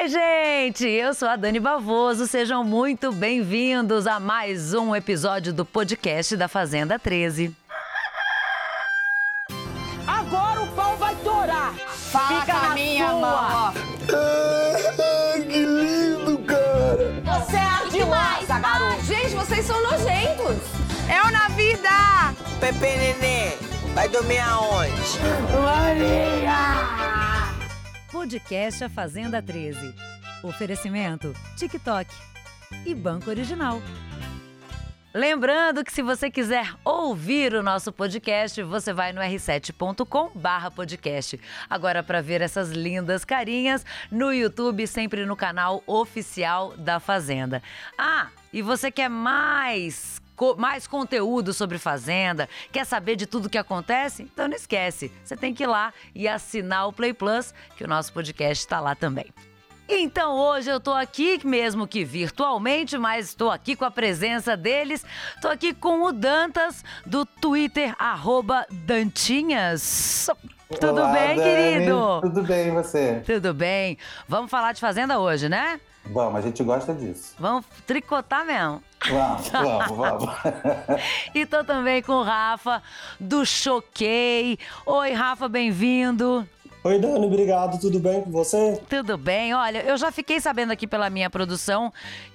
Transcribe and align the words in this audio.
Oi, 0.00 0.08
gente! 0.08 0.86
Eu 0.86 1.12
sou 1.12 1.28
a 1.28 1.34
Dani 1.34 1.58
Bavoso. 1.58 2.28
Sejam 2.28 2.62
muito 2.62 3.10
bem-vindos 3.10 4.06
a 4.06 4.20
mais 4.20 4.72
um 4.72 4.94
episódio 4.94 5.52
do 5.52 5.64
podcast 5.64 6.36
da 6.36 6.46
Fazenda 6.46 7.00
13. 7.00 7.52
Agora 10.06 10.60
o 10.62 10.68
pau 10.68 10.96
vai 10.98 11.16
torar! 11.16 11.74
Fala 11.74 12.40
Fica 12.40 12.52
com 12.52 12.58
a 12.58 12.68
na 12.68 12.74
minha 12.74 13.08
sua. 13.10 13.20
mão. 13.20 13.74
Ah, 14.14 15.32
que 15.34 15.58
lindo, 15.66 16.38
cara! 16.44 17.40
Você 17.40 17.56
é 17.56 17.90
demais, 17.90 18.46
garoto! 18.46 19.04
Gente, 19.04 19.34
vocês 19.34 19.66
são 19.66 19.82
nojentos. 19.82 20.62
É 21.10 21.20
o 21.26 21.30
na 21.32 21.48
vida! 21.48 21.88
Pepe 22.60 22.78
Nenê, 22.86 23.52
vai 23.94 24.08
dormir 24.08 24.38
aonde? 24.38 24.92
Podcast 28.10 28.82
A 28.82 28.88
Fazenda 28.88 29.42
13. 29.42 29.94
Oferecimento 30.42 31.34
TikTok 31.58 32.10
e 32.86 32.94
Banco 32.94 33.28
Original. 33.28 33.82
Lembrando 35.12 35.84
que 35.84 35.92
se 35.92 36.00
você 36.00 36.30
quiser 36.30 36.74
ouvir 36.82 37.52
o 37.52 37.62
nosso 37.62 37.92
podcast, 37.92 38.62
você 38.62 38.94
vai 38.94 39.12
no 39.12 39.20
r7.com 39.20 40.30
barra 40.34 40.70
podcast. 40.70 41.38
Agora 41.68 42.02
para 42.02 42.22
ver 42.22 42.40
essas 42.40 42.70
lindas 42.70 43.26
carinhas 43.26 43.84
no 44.10 44.32
YouTube, 44.32 44.86
sempre 44.86 45.26
no 45.26 45.36
canal 45.36 45.82
oficial 45.86 46.74
da 46.78 46.98
Fazenda. 46.98 47.62
Ah, 47.98 48.28
e 48.50 48.62
você 48.62 48.90
quer 48.90 49.10
mais 49.10 50.18
co- 50.38 50.56
mais 50.56 50.86
conteúdo 50.86 51.52
sobre 51.52 51.76
Fazenda, 51.76 52.48
quer 52.72 52.86
saber 52.86 53.16
de 53.16 53.26
tudo 53.26 53.50
que 53.50 53.58
acontece? 53.58 54.22
Então 54.22 54.48
não 54.48 54.56
esquece, 54.56 55.12
você 55.22 55.36
tem 55.36 55.52
que 55.52 55.64
ir 55.64 55.66
lá 55.66 55.92
e 56.14 56.26
assinar 56.26 56.88
o 56.88 56.92
Play 56.92 57.12
Plus, 57.12 57.52
que 57.76 57.84
o 57.84 57.88
nosso 57.88 58.12
podcast 58.12 58.64
está 58.64 58.80
lá 58.80 58.94
também. 58.94 59.26
Então 59.90 60.36
hoje 60.36 60.68
eu 60.70 60.78
tô 60.78 60.92
aqui 60.92 61.40
mesmo 61.46 61.88
que 61.88 62.04
virtualmente, 62.04 62.98
mas 62.98 63.28
estou 63.28 63.50
aqui 63.50 63.74
com 63.74 63.86
a 63.86 63.90
presença 63.90 64.54
deles. 64.54 65.02
Tô 65.40 65.48
aqui 65.48 65.72
com 65.72 66.02
o 66.04 66.12
Dantas 66.12 66.84
do 67.06 67.24
Twitter 67.24 67.94
arroba 67.98 68.66
Dantinhas. 68.70 70.28
Tudo 70.78 71.00
Olá, 71.00 71.12
bem, 71.12 71.36
Dani. 71.36 71.42
querido? 71.42 72.20
Tudo 72.20 72.42
bem, 72.42 72.68
e 72.68 72.70
você? 72.70 73.22
Tudo 73.24 73.54
bem. 73.54 73.96
Vamos 74.28 74.50
falar 74.50 74.72
de 74.74 74.80
fazenda 74.80 75.18
hoje, 75.18 75.48
né? 75.48 75.80
Vamos, 76.04 76.36
a 76.38 76.40
gente 76.42 76.62
gosta 76.62 76.92
disso. 76.94 77.34
Vamos 77.38 77.64
tricotar 77.86 78.44
mesmo. 78.44 78.82
Vamos, 79.06 79.48
vamos, 79.50 79.96
vamos. 79.96 80.30
E 81.34 81.46
tô 81.46 81.62
também 81.64 82.02
com 82.02 82.12
o 82.12 82.22
Rafa 82.22 82.82
do 83.20 83.44
Choquei. 83.46 84.58
Oi, 84.84 85.12
Rafa, 85.12 85.48
bem-vindo. 85.48 86.46
Oi, 86.84 86.98
Dani, 86.98 87.26
obrigado. 87.26 87.80
Tudo 87.80 87.98
bem 87.98 88.22
com 88.22 88.30
você? 88.30 88.80
Tudo 88.88 89.18
bem? 89.18 89.54
Olha, 89.54 89.82
eu 89.82 89.96
já 89.96 90.10
fiquei 90.10 90.40
sabendo 90.40 90.72
aqui 90.72 90.86
pela 90.86 91.10
minha 91.10 91.28
produção 91.28 91.92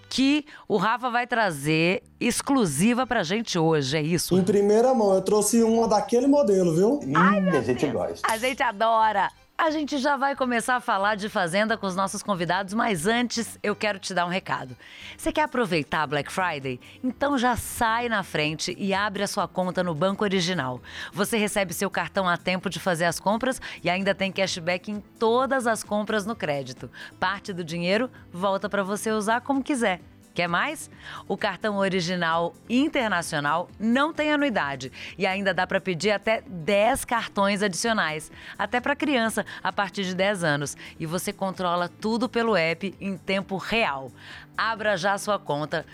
que 0.09 0.45
o 0.67 0.77
Rafa 0.77 1.09
vai 1.09 1.25
trazer 1.25 2.03
exclusiva 2.19 3.07
pra 3.07 3.23
gente 3.23 3.57
hoje, 3.57 3.97
é 3.97 4.01
isso? 4.01 4.37
Em 4.37 4.43
primeira 4.43 4.93
mão, 4.93 5.13
eu 5.15 5.21
trouxe 5.21 5.63
uma 5.63 5.87
daquele 5.87 6.27
modelo, 6.27 6.75
viu? 6.75 6.99
Ih, 7.03 7.57
a 7.57 7.61
gente 7.61 7.87
gosta. 7.87 8.31
A 8.31 8.37
gente 8.37 8.61
adora! 8.61 9.29
A 9.63 9.69
gente 9.69 9.97
já 9.97 10.17
vai 10.17 10.35
começar 10.35 10.75
a 10.75 10.81
falar 10.81 11.15
de 11.15 11.29
Fazenda 11.29 11.77
com 11.77 11.87
os 11.87 11.95
nossos 11.95 12.21
convidados, 12.21 12.73
mas 12.73 13.07
antes 13.07 13.57
eu 13.63 13.73
quero 13.73 13.97
te 13.97 14.13
dar 14.13 14.25
um 14.25 14.29
recado. 14.29 14.75
Você 15.17 15.31
quer 15.31 15.43
aproveitar 15.43 16.01
a 16.01 16.07
Black 16.07 16.29
Friday? 16.29 16.81
Então 17.01 17.37
já 17.37 17.55
sai 17.55 18.09
na 18.09 18.23
frente 18.23 18.75
e 18.77 18.93
abre 18.93 19.23
a 19.23 19.27
sua 19.27 19.47
conta 19.47 19.81
no 19.81 19.95
Banco 19.95 20.25
Original. 20.25 20.81
Você 21.13 21.37
recebe 21.37 21.73
seu 21.73 21.89
cartão 21.89 22.27
a 22.27 22.35
tempo 22.35 22.69
de 22.69 22.77
fazer 22.77 23.05
as 23.05 23.21
compras 23.21 23.61
e 23.81 23.89
ainda 23.89 24.13
tem 24.13 24.33
cashback 24.33 24.91
em 24.91 24.99
todas 25.17 25.65
as 25.65 25.81
compras 25.81 26.25
no 26.25 26.35
crédito. 26.35 26.91
Parte 27.17 27.53
do 27.53 27.63
dinheiro 27.63 28.11
volta 28.33 28.67
para 28.67 28.83
você 28.83 29.11
usar 29.11 29.39
como 29.39 29.63
quiser. 29.63 30.01
Quer 30.33 30.47
mais? 30.47 30.89
O 31.27 31.37
cartão 31.37 31.77
original 31.77 32.55
internacional 32.67 33.69
não 33.79 34.11
tem 34.11 34.33
anuidade 34.33 34.91
e 35.15 35.27
ainda 35.27 35.53
dá 35.53 35.67
para 35.67 35.79
pedir 35.79 36.09
até 36.09 36.41
10 36.47 37.05
cartões 37.05 37.61
adicionais, 37.61 38.31
até 38.57 38.81
para 38.81 38.95
criança 38.95 39.45
a 39.61 39.71
partir 39.71 40.03
de 40.05 40.15
10 40.15 40.43
anos. 40.43 40.75
E 40.99 41.05
você 41.05 41.31
controla 41.31 41.87
tudo 41.87 42.27
pelo 42.27 42.55
app 42.55 42.95
em 42.99 43.15
tempo 43.15 43.57
real. 43.57 44.11
Abra 44.57 44.97
já 44.97 45.17
sua 45.19 45.37
conta. 45.37 45.85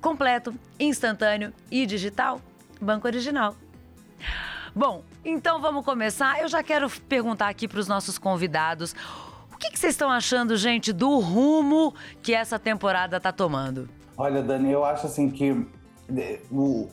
Completo, 0.00 0.54
instantâneo 0.80 1.52
e 1.70 1.84
digital. 1.84 2.40
Banco 2.80 3.06
Original. 3.06 3.54
Bom, 4.74 5.04
então 5.24 5.60
vamos 5.60 5.84
começar. 5.84 6.40
Eu 6.40 6.48
já 6.48 6.62
quero 6.62 6.88
perguntar 7.08 7.48
aqui 7.48 7.66
para 7.66 7.80
os 7.80 7.88
nossos 7.88 8.18
convidados. 8.18 8.94
O 9.56 9.58
que 9.58 9.70
vocês 9.78 9.94
estão 9.94 10.10
achando, 10.10 10.54
gente, 10.54 10.92
do 10.92 11.18
rumo 11.18 11.94
que 12.20 12.34
essa 12.34 12.58
temporada 12.58 13.18
tá 13.18 13.32
tomando? 13.32 13.88
Olha, 14.14 14.42
Dani, 14.42 14.70
eu 14.70 14.84
acho 14.84 15.06
assim 15.06 15.30
que 15.30 15.66
o- 16.52 16.86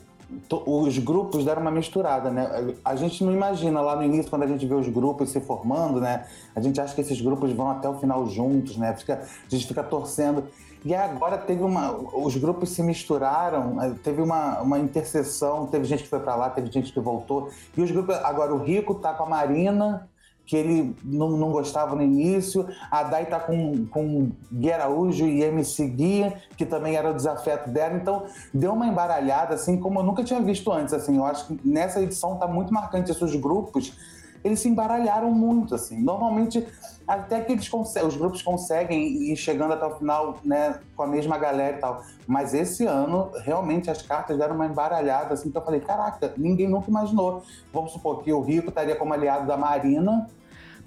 os 0.66 0.96
grupos 0.96 1.44
deram 1.44 1.60
uma 1.60 1.70
misturada, 1.70 2.30
né? 2.30 2.74
A 2.82 2.96
gente 2.96 3.22
não 3.22 3.34
imagina 3.34 3.82
lá 3.82 3.94
no 3.94 4.02
início, 4.02 4.30
quando 4.30 4.44
a 4.44 4.46
gente 4.46 4.64
vê 4.66 4.74
os 4.74 4.88
grupos 4.88 5.28
se 5.28 5.42
formando, 5.42 6.00
né? 6.00 6.24
A 6.56 6.60
gente 6.62 6.80
acha 6.80 6.94
que 6.94 7.02
esses 7.02 7.20
grupos 7.20 7.52
vão 7.52 7.68
até 7.70 7.86
o 7.86 7.98
final 7.98 8.26
juntos, 8.28 8.78
né? 8.78 8.94
Fica- 8.96 9.20
a 9.22 9.50
gente 9.50 9.66
fica 9.66 9.82
torcendo. 9.82 10.44
E 10.86 10.94
agora 10.94 11.36
teve 11.36 11.62
uma. 11.62 11.92
Os 11.92 12.34
grupos 12.36 12.70
se 12.70 12.82
misturaram, 12.82 13.78
eh, 13.82 13.92
teve 14.02 14.22
uma, 14.22 14.60
uma 14.62 14.78
interseção, 14.78 15.66
teve 15.66 15.84
gente 15.84 16.02
que 16.04 16.08
foi 16.08 16.20
pra 16.20 16.34
lá, 16.34 16.48
teve 16.48 16.70
gente 16.72 16.90
que 16.94 17.00
voltou. 17.00 17.50
E 17.76 17.82
os 17.82 17.90
grupos. 17.90 18.16
Agora 18.16 18.54
o 18.54 18.58
Rico 18.62 18.94
tá 18.94 19.12
com 19.12 19.24
a 19.24 19.28
Marina, 19.28 20.08
que 20.46 20.56
ele 20.56 20.94
não, 21.02 21.30
não 21.30 21.50
gostava 21.50 21.94
no 21.94 22.02
início. 22.02 22.68
A 22.90 23.02
Dai 23.02 23.26
tá 23.26 23.40
com, 23.40 23.86
com 23.86 24.30
Gui 24.52 24.72
Araújo 24.72 25.26
e 25.26 25.42
MC 25.42 25.86
Guia, 25.88 26.34
que 26.56 26.66
também 26.66 26.96
era 26.96 27.10
o 27.10 27.14
desafeto 27.14 27.70
dela. 27.70 27.96
Então, 27.96 28.24
deu 28.52 28.72
uma 28.72 28.86
embaralhada, 28.86 29.54
assim, 29.54 29.78
como 29.78 30.00
eu 30.00 30.02
nunca 30.02 30.22
tinha 30.22 30.40
visto 30.40 30.70
antes. 30.70 30.92
Assim, 30.92 31.16
eu 31.16 31.24
acho 31.24 31.46
que 31.46 31.60
nessa 31.64 32.00
edição 32.02 32.36
tá 32.36 32.46
muito 32.46 32.72
marcante 32.72 33.10
esses 33.10 33.34
grupos. 33.36 33.96
Eles 34.42 34.60
se 34.60 34.68
embaralharam 34.68 35.30
muito, 35.30 35.74
assim. 35.74 36.02
Normalmente, 36.02 36.66
até 37.06 37.40
que 37.40 37.52
eles 37.52 37.70
os 37.72 38.16
grupos 38.16 38.42
conseguem 38.42 39.30
ir 39.30 39.36
chegando 39.36 39.72
até 39.74 39.84
o 39.86 39.96
final, 39.96 40.38
né, 40.44 40.78
com 40.96 41.02
a 41.02 41.06
mesma 41.06 41.36
galera 41.38 41.76
e 41.76 41.80
tal. 41.80 42.02
Mas 42.26 42.54
esse 42.54 42.86
ano, 42.86 43.30
realmente, 43.42 43.90
as 43.90 44.00
cartas 44.02 44.38
deram 44.38 44.54
uma 44.54 44.66
embaralhada, 44.66 45.34
assim, 45.34 45.50
que 45.50 45.56
eu 45.58 45.62
falei, 45.62 45.80
caraca, 45.80 46.32
ninguém 46.36 46.68
nunca 46.68 46.88
imaginou. 46.90 47.42
Vamos 47.72 47.92
supor 47.92 48.22
que 48.22 48.32
o 48.32 48.40
Rico 48.40 48.68
estaria 48.70 48.96
como 48.96 49.12
aliado 49.12 49.46
da 49.46 49.56
Marina. 49.56 50.28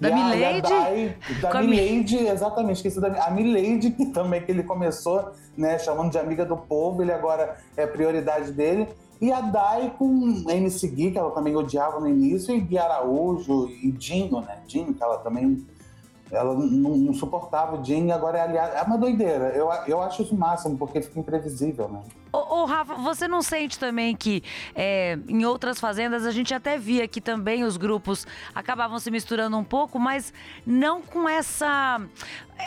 Da 0.00 0.08
Milady? 0.14 0.62
Dai- 0.62 1.16
Da 1.40 1.60
Mi- 1.60 1.68
Milady, 1.68 2.26
exatamente, 2.28 2.76
esqueci 2.76 3.00
da 3.00 3.08
A 3.24 3.30
Milady, 3.30 3.90
que 3.90 4.06
também 4.06 4.40
que 4.42 4.50
ele 4.52 4.62
começou, 4.62 5.32
né, 5.56 5.78
chamando 5.78 6.10
de 6.12 6.18
amiga 6.18 6.44
do 6.44 6.56
povo, 6.56 7.02
ele 7.02 7.12
agora 7.12 7.56
é 7.76 7.86
prioridade 7.86 8.52
dele. 8.52 8.88
E 9.20 9.32
a 9.32 9.40
Dai 9.40 9.92
com 9.98 10.44
MC 10.48 10.86
Gui, 10.86 11.10
que 11.10 11.18
ela 11.18 11.32
também 11.32 11.56
odiava 11.56 11.98
no 11.98 12.08
início, 12.08 12.54
e 12.54 12.60
Gui 12.60 12.78
Araújo 12.78 13.68
e 13.82 13.90
Dinho, 13.90 14.40
né? 14.40 14.58
Dinho, 14.68 14.94
que 14.94 15.02
ela 15.02 15.18
também 15.18 15.66
ela 16.30 16.54
não, 16.54 16.96
não 16.96 17.14
suportava 17.14 17.76
o 17.76 17.82
e 18.08 18.12
agora 18.12 18.38
é 18.38 18.42
aliada. 18.42 18.72
É 18.74 18.82
uma 18.82 18.98
doideira. 18.98 19.48
Eu, 19.50 19.68
eu 19.86 20.02
acho 20.02 20.22
isso 20.22 20.34
o 20.34 20.38
máximo, 20.38 20.76
porque 20.76 21.00
fica 21.00 21.20
imprevisível, 21.20 21.88
né? 21.88 22.02
Ô, 22.30 22.60
ô, 22.60 22.64
Rafa, 22.66 22.94
você 22.96 23.26
não 23.26 23.40
sente 23.40 23.78
também 23.78 24.14
que 24.14 24.42
é, 24.74 25.18
em 25.28 25.44
outras 25.46 25.80
fazendas 25.80 26.26
a 26.26 26.30
gente 26.30 26.52
até 26.52 26.76
via 26.76 27.08
que 27.08 27.20
também 27.22 27.64
os 27.64 27.76
grupos 27.78 28.26
acabavam 28.54 28.98
se 28.98 29.10
misturando 29.10 29.56
um 29.56 29.64
pouco, 29.64 29.98
mas 29.98 30.32
não 30.66 31.00
com 31.00 31.26
essa. 31.28 32.00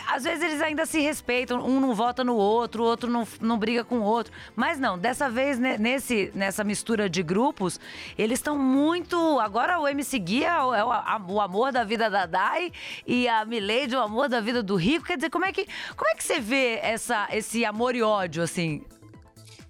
Às 0.07 0.23
vezes 0.23 0.43
eles 0.43 0.61
ainda 0.61 0.85
se 0.85 0.99
respeitam, 1.01 1.63
um 1.63 1.79
não 1.79 1.93
vota 1.93 2.23
no 2.23 2.33
outro, 2.35 2.81
o 2.81 2.85
outro 2.87 3.09
não, 3.09 3.27
não 3.39 3.57
briga 3.57 3.83
com 3.83 3.99
o 3.99 4.03
outro. 4.03 4.33
Mas 4.55 4.79
não, 4.79 4.97
dessa 4.97 5.29
vez, 5.29 5.59
né, 5.59 5.77
nesse, 5.77 6.31
nessa 6.33 6.63
mistura 6.63 7.07
de 7.09 7.21
grupos, 7.21 7.79
eles 8.17 8.39
estão 8.39 8.57
muito. 8.57 9.39
Agora 9.39 9.79
o 9.79 9.87
MC 9.87 10.17
Gui 10.17 10.43
é, 10.43 10.47
é 10.47 10.61
o, 10.83 10.91
a- 10.91 11.21
o 11.27 11.39
amor 11.39 11.71
da 11.71 11.83
vida 11.83 12.09
da 12.09 12.25
Dai 12.25 12.71
e 13.05 13.27
a 13.27 13.45
Milady, 13.45 13.95
o 13.95 14.01
amor 14.01 14.27
da 14.27 14.39
vida 14.39 14.63
do 14.63 14.75
Rico. 14.75 15.05
Quer 15.05 15.17
dizer, 15.17 15.29
como 15.29 15.45
é 15.45 15.51
que, 15.51 15.67
como 15.95 16.09
é 16.09 16.15
que 16.15 16.23
você 16.23 16.39
vê 16.39 16.79
essa, 16.81 17.27
esse 17.31 17.63
amor 17.63 17.93
e 17.95 18.01
ódio, 18.01 18.41
assim? 18.41 18.81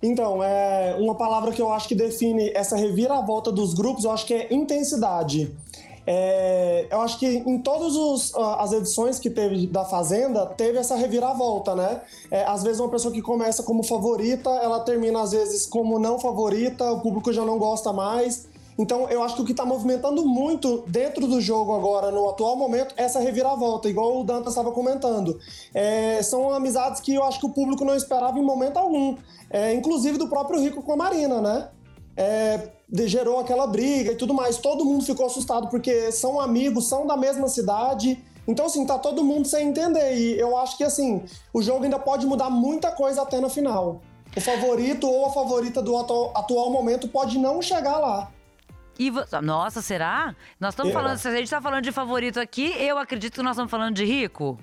Então, 0.02 0.44
é 0.44 0.96
uma 1.00 1.16
palavra 1.16 1.52
que 1.52 1.62
eu 1.62 1.72
acho 1.72 1.88
que 1.88 1.96
define 1.96 2.50
essa 2.56 2.76
reviravolta 2.76 3.52
dos 3.52 3.74
grupos, 3.74 4.04
eu 4.04 4.12
acho 4.12 4.26
que 4.26 4.34
é 4.34 4.54
intensidade. 4.54 5.52
É, 6.06 6.88
eu 6.90 7.00
acho 7.02 7.20
que 7.20 7.28
em 7.28 7.60
todas 7.60 8.34
ah, 8.36 8.64
as 8.64 8.72
edições 8.72 9.20
que 9.20 9.30
teve 9.30 9.68
da 9.68 9.86
Fazenda, 9.86 10.48
teve 10.48 10.80
essa 10.80 10.96
reviravolta, 10.96 11.76
né? 11.76 12.02
É, 12.32 12.44
às 12.44 12.64
vezes 12.64 12.80
uma 12.80 12.90
pessoa 12.90 13.14
que 13.14 13.22
começa 13.22 13.62
como 13.62 13.84
favorita, 13.84 14.50
ela 14.50 14.80
termina 14.80 15.22
às 15.22 15.32
vezes 15.32 15.68
como 15.68 16.00
não 16.00 16.20
favorita, 16.20 16.92
o 16.92 17.02
público 17.02 17.32
já 17.32 17.46
não 17.46 17.60
gosta 17.60 17.94
mais. 17.94 18.50
Então, 18.78 19.10
eu 19.10 19.22
acho 19.22 19.36
que 19.36 19.42
o 19.42 19.46
que 19.46 19.52
está 19.52 19.66
movimentando 19.66 20.26
muito 20.26 20.84
dentro 20.88 21.28
do 21.28 21.42
jogo 21.42 21.76
agora, 21.76 22.12
no 22.12 22.30
atual 22.30 22.56
momento, 22.56 22.94
é 22.98 23.04
essa 23.04 23.20
reviravolta, 23.20 23.90
igual 23.90 24.20
o 24.20 24.24
Dantas 24.24 24.54
estava 24.54 24.72
comentando. 24.72 25.40
É, 25.74 26.22
são 26.24 26.54
amizades 26.54 27.02
que 27.02 27.14
eu 27.14 27.24
acho 27.24 27.40
que 27.40 27.46
o 27.46 27.50
público 27.50 27.86
não 27.86 27.96
esperava 27.96 28.40
em 28.40 28.44
momento 28.44 28.78
algum. 28.78 29.18
É, 29.50 29.74
inclusive 29.74 30.18
do 30.18 30.28
próprio 30.28 30.60
Rico 30.60 30.82
com 30.82 30.94
a 30.94 30.98
Marina, 30.98 31.42
né? 31.42 31.70
É, 32.16 32.70
gerou 33.06 33.40
aquela 33.40 33.68
briga 33.68 34.12
e 34.12 34.16
tudo 34.16 34.34
mais. 34.34 34.58
Todo 34.58 34.86
mundo 34.86 35.04
ficou 35.04 35.26
assustado 35.26 35.68
porque 35.70 36.12
são 36.12 36.40
amigos, 36.40 36.88
são 36.88 37.06
da 37.06 37.18
mesma 37.18 37.48
cidade. 37.48 38.24
Então, 38.48 38.66
assim, 38.66 38.86
tá 38.86 38.98
todo 38.98 39.24
mundo 39.24 39.48
sem 39.48 39.68
entender. 39.68 40.16
E 40.16 40.40
eu 40.40 40.58
acho 40.58 40.78
que, 40.78 40.84
assim, 40.84 41.24
o 41.54 41.62
jogo 41.62 41.84
ainda 41.84 42.00
pode 42.00 42.26
mudar 42.26 42.50
muita 42.50 42.92
coisa 42.92 43.22
até 43.22 43.40
no 43.40 43.50
final. 43.50 44.02
O 44.36 44.42
favorito 44.42 45.08
ou 45.08 45.26
a 45.26 45.32
favorita 45.32 45.82
do 45.82 45.96
atual, 45.98 46.32
atual 46.34 46.72
momento 46.72 47.08
pode 47.08 47.38
não 47.38 47.62
chegar 47.62 47.98
lá. 47.98 48.32
E. 49.00 49.12
Nossa, 49.42 49.82
será? 49.82 50.36
Nós 50.60 50.74
estamos 50.74 50.92
É. 50.92 50.94
falando, 50.94 51.18
se 51.18 51.28
a 51.28 51.32
gente 51.32 51.44
está 51.44 51.62
falando 51.62 51.84
de 51.84 51.92
favorito 51.92 52.40
aqui, 52.40 52.74
eu 52.80 52.98
acredito 52.98 53.34
que 53.36 53.42
nós 53.44 53.52
estamos 53.54 53.72
falando 53.72 53.96
de 53.96 54.06
rico. 54.06 54.58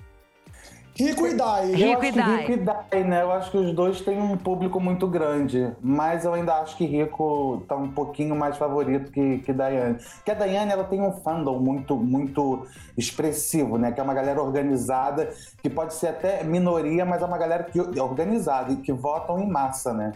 Rico 0.95 1.25
e 1.27 1.33
Dai. 1.33 1.71
Rico 1.71 2.03
e 2.03 2.11
Dai. 2.11 2.37
Rico 2.39 2.51
e 2.51 2.57
Dai, 2.57 3.03
né? 3.05 3.21
Eu 3.21 3.31
acho 3.31 3.49
que 3.51 3.57
os 3.57 3.73
dois 3.73 4.01
têm 4.01 4.19
um 4.21 4.35
público 4.35 4.81
muito 4.81 5.07
grande. 5.07 5.71
Mas 5.81 6.25
eu 6.25 6.33
ainda 6.33 6.55
acho 6.55 6.75
que 6.75 6.85
Rico 6.85 7.63
tá 7.69 7.75
um 7.77 7.89
pouquinho 7.89 8.35
mais 8.35 8.57
favorito 8.57 9.09
que, 9.09 9.37
que 9.37 9.53
Daiane. 9.53 9.95
Porque 10.15 10.31
a 10.31 10.33
Daiane, 10.33 10.71
ela 10.73 10.83
tem 10.83 11.01
um 11.01 11.13
fandom 11.13 11.57
muito, 11.57 11.95
muito 11.95 12.67
expressivo, 12.97 13.77
né? 13.77 13.93
Que 13.93 14.01
é 14.01 14.03
uma 14.03 14.13
galera 14.13 14.41
organizada, 14.41 15.29
que 15.61 15.69
pode 15.69 15.93
ser 15.93 16.07
até 16.07 16.43
minoria, 16.43 17.05
mas 17.05 17.21
é 17.21 17.25
uma 17.25 17.37
galera 17.37 17.63
que, 17.63 17.79
organizada 17.79 18.73
e 18.73 18.75
que 18.77 18.91
votam 18.91 19.39
em 19.39 19.47
massa, 19.49 19.93
né? 19.93 20.11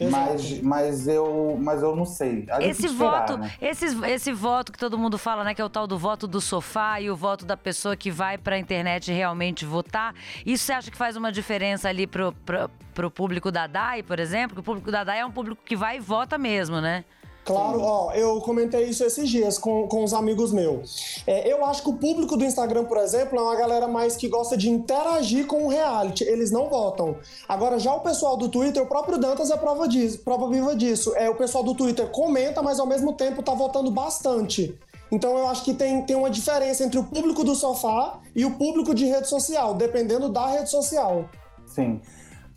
Mas, 0.00 0.60
mas, 0.62 1.08
eu, 1.08 1.58
mas 1.60 1.82
eu 1.82 1.96
não 1.96 2.04
sei. 2.04 2.46
A 2.50 2.62
Esse 2.62 2.86
esperar, 2.86 3.26
voto, 3.26 3.38
né? 3.38 3.52
esse, 3.60 3.86
esse 4.06 4.32
voto 4.32 4.70
que 4.72 4.78
todo 4.78 4.96
mundo 4.96 5.18
fala, 5.18 5.42
né, 5.42 5.54
que 5.54 5.60
é 5.60 5.64
o 5.64 5.68
tal 5.68 5.86
do 5.86 5.98
voto 5.98 6.26
do 6.26 6.40
sofá 6.40 7.00
e 7.00 7.10
o 7.10 7.16
voto 7.16 7.44
da 7.44 7.56
pessoa 7.56 7.96
que 7.96 8.10
vai 8.10 8.38
pra 8.38 8.58
internet 8.58 9.12
realmente 9.12 9.64
votar, 9.64 10.14
isso 10.46 10.64
você 10.64 10.72
acha 10.72 10.90
que 10.90 10.96
faz 10.96 11.16
uma 11.16 11.32
diferença 11.32 11.88
ali 11.88 12.06
pro, 12.06 12.32
pro, 12.44 12.70
pro 12.94 13.10
público 13.10 13.50
da 13.50 13.66
DAI, 13.66 14.02
por 14.02 14.20
exemplo? 14.20 14.54
Que 14.54 14.60
o 14.60 14.64
público 14.64 14.90
da 14.90 15.02
DAI 15.02 15.20
é 15.20 15.26
um 15.26 15.32
público 15.32 15.62
que 15.64 15.74
vai 15.74 15.96
e 15.96 16.00
vota 16.00 16.38
mesmo, 16.38 16.80
né? 16.80 17.04
Claro, 17.48 17.80
ó, 17.80 18.12
eu 18.12 18.40
comentei 18.40 18.84
isso 18.84 19.02
esses 19.02 19.28
dias 19.28 19.58
com, 19.58 19.88
com 19.88 20.04
os 20.04 20.12
amigos 20.12 20.52
meus. 20.52 21.22
É, 21.26 21.50
eu 21.50 21.64
acho 21.64 21.82
que 21.82 21.88
o 21.88 21.94
público 21.94 22.36
do 22.36 22.44
Instagram, 22.44 22.84
por 22.84 22.98
exemplo, 22.98 23.38
é 23.38 23.42
uma 23.42 23.56
galera 23.56 23.88
mais 23.88 24.16
que 24.16 24.28
gosta 24.28 24.56
de 24.56 24.68
interagir 24.68 25.46
com 25.46 25.64
o 25.64 25.68
reality. 25.68 26.24
Eles 26.24 26.50
não 26.50 26.68
votam. 26.68 27.16
Agora, 27.48 27.78
já 27.78 27.94
o 27.94 28.00
pessoal 28.00 28.36
do 28.36 28.48
Twitter, 28.48 28.82
o 28.82 28.86
próprio 28.86 29.18
Dantas 29.18 29.50
é 29.50 29.56
prova 29.56 29.88
disso, 29.88 30.18
prova 30.18 30.48
viva 30.48 30.76
disso. 30.76 31.14
É, 31.16 31.30
o 31.30 31.34
pessoal 31.34 31.64
do 31.64 31.74
Twitter 31.74 32.08
comenta, 32.08 32.60
mas 32.60 32.78
ao 32.78 32.86
mesmo 32.86 33.14
tempo 33.14 33.42
tá 33.42 33.54
votando 33.54 33.90
bastante. 33.90 34.78
Então 35.10 35.38
eu 35.38 35.48
acho 35.48 35.64
que 35.64 35.72
tem, 35.72 36.02
tem 36.02 36.16
uma 36.16 36.28
diferença 36.28 36.84
entre 36.84 36.98
o 36.98 37.04
público 37.04 37.42
do 37.42 37.54
sofá 37.54 38.18
e 38.36 38.44
o 38.44 38.58
público 38.58 38.94
de 38.94 39.06
rede 39.06 39.28
social, 39.28 39.72
dependendo 39.74 40.28
da 40.28 40.46
rede 40.46 40.70
social. 40.70 41.24
Sim. 41.66 42.00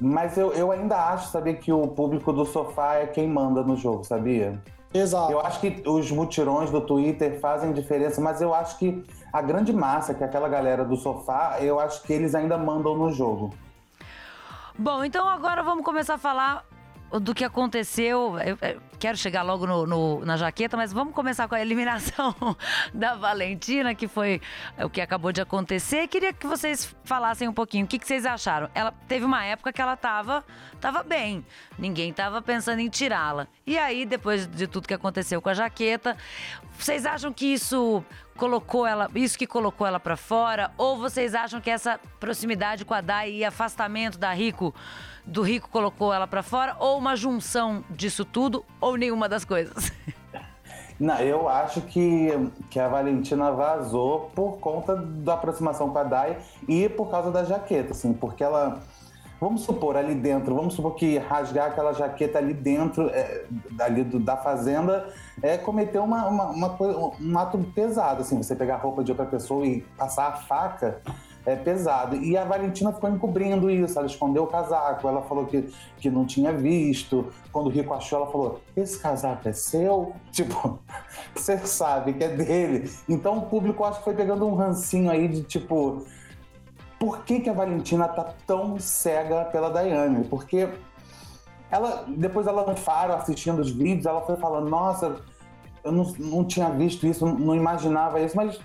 Mas 0.02 0.36
eu, 0.36 0.52
eu 0.54 0.72
ainda 0.72 0.98
acho, 0.98 1.30
sabia, 1.30 1.54
que 1.54 1.72
o 1.72 1.88
público 1.88 2.34
do 2.34 2.44
sofá 2.44 2.96
é 2.96 3.06
quem 3.06 3.28
manda 3.28 3.62
no 3.62 3.78
jogo, 3.78 4.04
sabia? 4.04 4.60
Exato. 4.94 5.32
Eu 5.32 5.40
acho 5.42 5.60
que 5.62 5.82
os 5.88 6.12
mutirões 6.12 6.70
do 6.70 6.82
Twitter 6.82 7.40
fazem 7.40 7.72
diferença, 7.72 8.20
mas 8.20 8.42
eu 8.42 8.54
acho 8.54 8.78
que 8.78 9.04
a 9.32 9.42
grande 9.42 9.72
massa, 9.72 10.14
que 10.14 10.24
é 10.24 10.26
aquela 10.28 10.50
galera 10.50 10.84
do 10.84 10.98
sofá, 10.98 11.58
eu 11.62 11.80
acho 11.80 12.02
que 12.04 12.12
eles 12.12 12.36
ainda 12.36 12.58
mandam 12.58 12.96
no 12.98 13.12
jogo. 13.12 13.54
Bom, 14.78 15.04
então 15.04 15.28
agora 15.30 15.64
vamos 15.64 15.86
começar 15.86 16.16
a 16.16 16.18
falar 16.18 16.66
do 17.22 17.34
que 17.36 17.44
aconteceu. 17.44 18.38
Eu, 18.40 18.58
eu 18.62 18.82
quero 18.98 19.18
chegar 19.18 19.44
logo 19.44 19.68
no, 19.68 19.86
no- 19.86 20.26
na 20.26 20.38
jaqueta, 20.38 20.76
mas 20.78 20.92
vamos 20.94 21.14
começar 21.14 21.48
com 21.48 21.56
a 21.56 21.62
eliminação 21.62 22.34
da 22.94 23.16
Valentina, 23.16 23.94
que 23.94 24.08
foi 24.08 24.42
o 24.82 24.90
que 24.90 25.02
acabou 25.02 25.32
de 25.32 25.42
acontecer. 25.42 26.08
Queria 26.08 26.32
que 26.34 26.48
vocês 26.48 26.96
falassem 27.04 27.48
um 27.48 27.54
pouquinho. 27.54 27.86
O 27.86 27.88
que, 27.88 28.00
que 28.00 28.08
vocês 28.08 28.26
acharam? 28.26 28.70
Ela 28.74 28.94
teve 29.08 29.26
uma 29.26 29.44
época 29.44 29.72
que 29.74 29.82
ela 29.82 29.96
tava, 29.98 30.44
tava 30.82 31.04
bem. 31.04 31.46
Ninguém 31.78 32.12
tava 32.12 32.42
pensando 32.42 32.80
em 32.80 32.90
tirá-la. 32.90 33.48
E 33.66 33.78
aí, 33.78 34.06
depois 34.06 34.48
de 34.48 34.68
tudo 34.68 34.88
que 34.88 34.94
aconteceu 34.94 35.42
com 35.42 35.50
a 35.50 35.54
jaqueta, 35.54 36.18
vocês 36.78 37.06
acham 37.06 37.32
que 37.32 37.46
isso 37.46 38.04
colocou 38.36 38.86
ela, 38.88 39.10
isso 39.16 39.38
que 39.38 39.46
colocou 39.46 39.86
ela 39.86 40.00
pra 40.00 40.18
fora? 40.18 40.72
Ou 40.78 40.98
vocês 40.98 41.36
acham 41.36 41.62
que 41.62 41.70
essa 41.70 42.00
proximidade 42.20 42.84
com 42.84 42.94
a 42.94 43.02
Dai 43.02 43.32
e 43.32 43.46
afastamento 43.46 44.18
da 44.18 44.34
Rico, 44.34 44.74
do 45.26 45.44
Rico 45.44 45.70
colocou 45.70 46.12
ela 46.12 46.26
pra 46.28 46.42
fora? 46.42 46.76
Ou 46.80 46.98
uma 46.98 47.16
junção 47.16 47.86
disso 47.90 48.26
tudo? 48.26 48.66
Ou 48.82 48.98
nenhuma 48.98 49.30
das 49.30 49.46
coisas? 49.46 49.94
Não, 51.02 51.18
eu 51.20 51.50
acho 51.50 51.82
que, 51.82 52.30
que 52.70 52.80
a 52.80 52.88
Valentina 52.88 53.52
vazou 53.52 54.32
por 54.36 54.60
conta 54.60 54.96
da 54.96 55.34
aproximação 55.34 55.90
com 55.90 55.98
a 55.98 56.04
Dai 56.04 56.38
e 56.68 56.88
por 56.90 57.10
causa 57.10 57.32
da 57.32 57.44
jaqueta, 57.44 57.92
assim, 57.92 58.14
porque 58.14 58.44
ela. 58.44 58.84
Vamos 59.42 59.62
supor 59.64 59.98
ali 59.98 60.14
dentro, 60.14 60.54
vamos 60.56 60.76
supor 60.76 60.94
que 60.94 61.18
rasgar 61.18 61.72
aquela 61.72 61.94
jaqueta 61.94 62.38
ali 62.38 62.54
dentro 62.54 63.10
é, 63.10 63.44
ali 63.80 64.04
do- 64.04 64.20
da 64.20 64.38
fazenda 64.38 65.12
é 65.42 65.58
cometer 65.58 65.98
uma, 65.98 66.28
uma, 66.28 66.46
uma 66.52 66.70
coisa- 66.70 66.96
um 67.20 67.38
ato 67.40 67.58
pesado, 67.74 68.22
assim, 68.22 68.38
você 68.38 68.56
pegar 68.56 68.76
a 68.76 68.78
roupa 68.78 69.04
de 69.04 69.12
outra 69.12 69.26
pessoa 69.26 69.66
e 69.66 69.82
passar 69.98 70.28
a 70.28 70.32
faca 70.34 71.02
é 71.44 71.56
pesado. 71.56 72.16
E 72.18 72.38
a 72.38 72.44
Valentina 72.46 72.94
ficou 72.94 73.10
encobrindo 73.10 73.68
isso, 73.68 73.98
ela 73.98 74.06
escondeu 74.06 74.44
o 74.44 74.48
casaco, 74.48 75.08
ela 75.08 75.24
falou 75.24 75.48
que, 75.48 75.74
que 75.98 76.08
não 76.12 76.24
tinha 76.24 76.54
visto. 76.54 77.26
Quando 77.52 77.66
o 77.66 77.70
Rico 77.72 77.96
achou, 77.96 78.20
ela 78.22 78.32
falou: 78.32 78.62
Esse 78.78 79.00
casaco 79.00 79.50
é 79.50 79.54
seu? 79.54 80.14
Tipo, 80.32 80.78
você 81.34 81.58
sabe 81.66 82.14
que 82.14 82.24
é 82.24 82.28
dele. 82.28 82.92
Então 83.10 83.40
o 83.40 83.42
público 83.48 83.84
acho 83.84 83.98
que 83.98 84.04
foi 84.04 84.14
pegando 84.14 84.46
um 84.46 84.54
rancinho 84.54 85.10
aí 85.10 85.28
de 85.28 85.42
tipo. 85.42 86.06
Por 87.02 87.24
que, 87.24 87.40
que 87.40 87.50
a 87.50 87.54
Valentina 87.54 88.08
tá 88.08 88.32
tão 88.46 88.78
cega 88.78 89.46
pela 89.46 89.72
Daiane? 89.72 90.24
Porque 90.26 90.70
ela, 91.72 92.06
depois 92.08 92.46
ela 92.46 92.64
no 92.64 92.78
faro, 92.78 93.14
assistindo 93.14 93.58
os 93.58 93.72
vídeos, 93.72 94.06
ela 94.06 94.22
foi 94.22 94.36
falando, 94.36 94.70
nossa, 94.70 95.16
eu 95.84 95.92
não, 95.92 96.14
não 96.20 96.46
tinha 96.46 96.70
visto 96.70 97.08
isso, 97.08 97.26
não, 97.26 97.56
imaginava 97.56 98.22
isso, 98.22 98.38
mas 98.38 98.60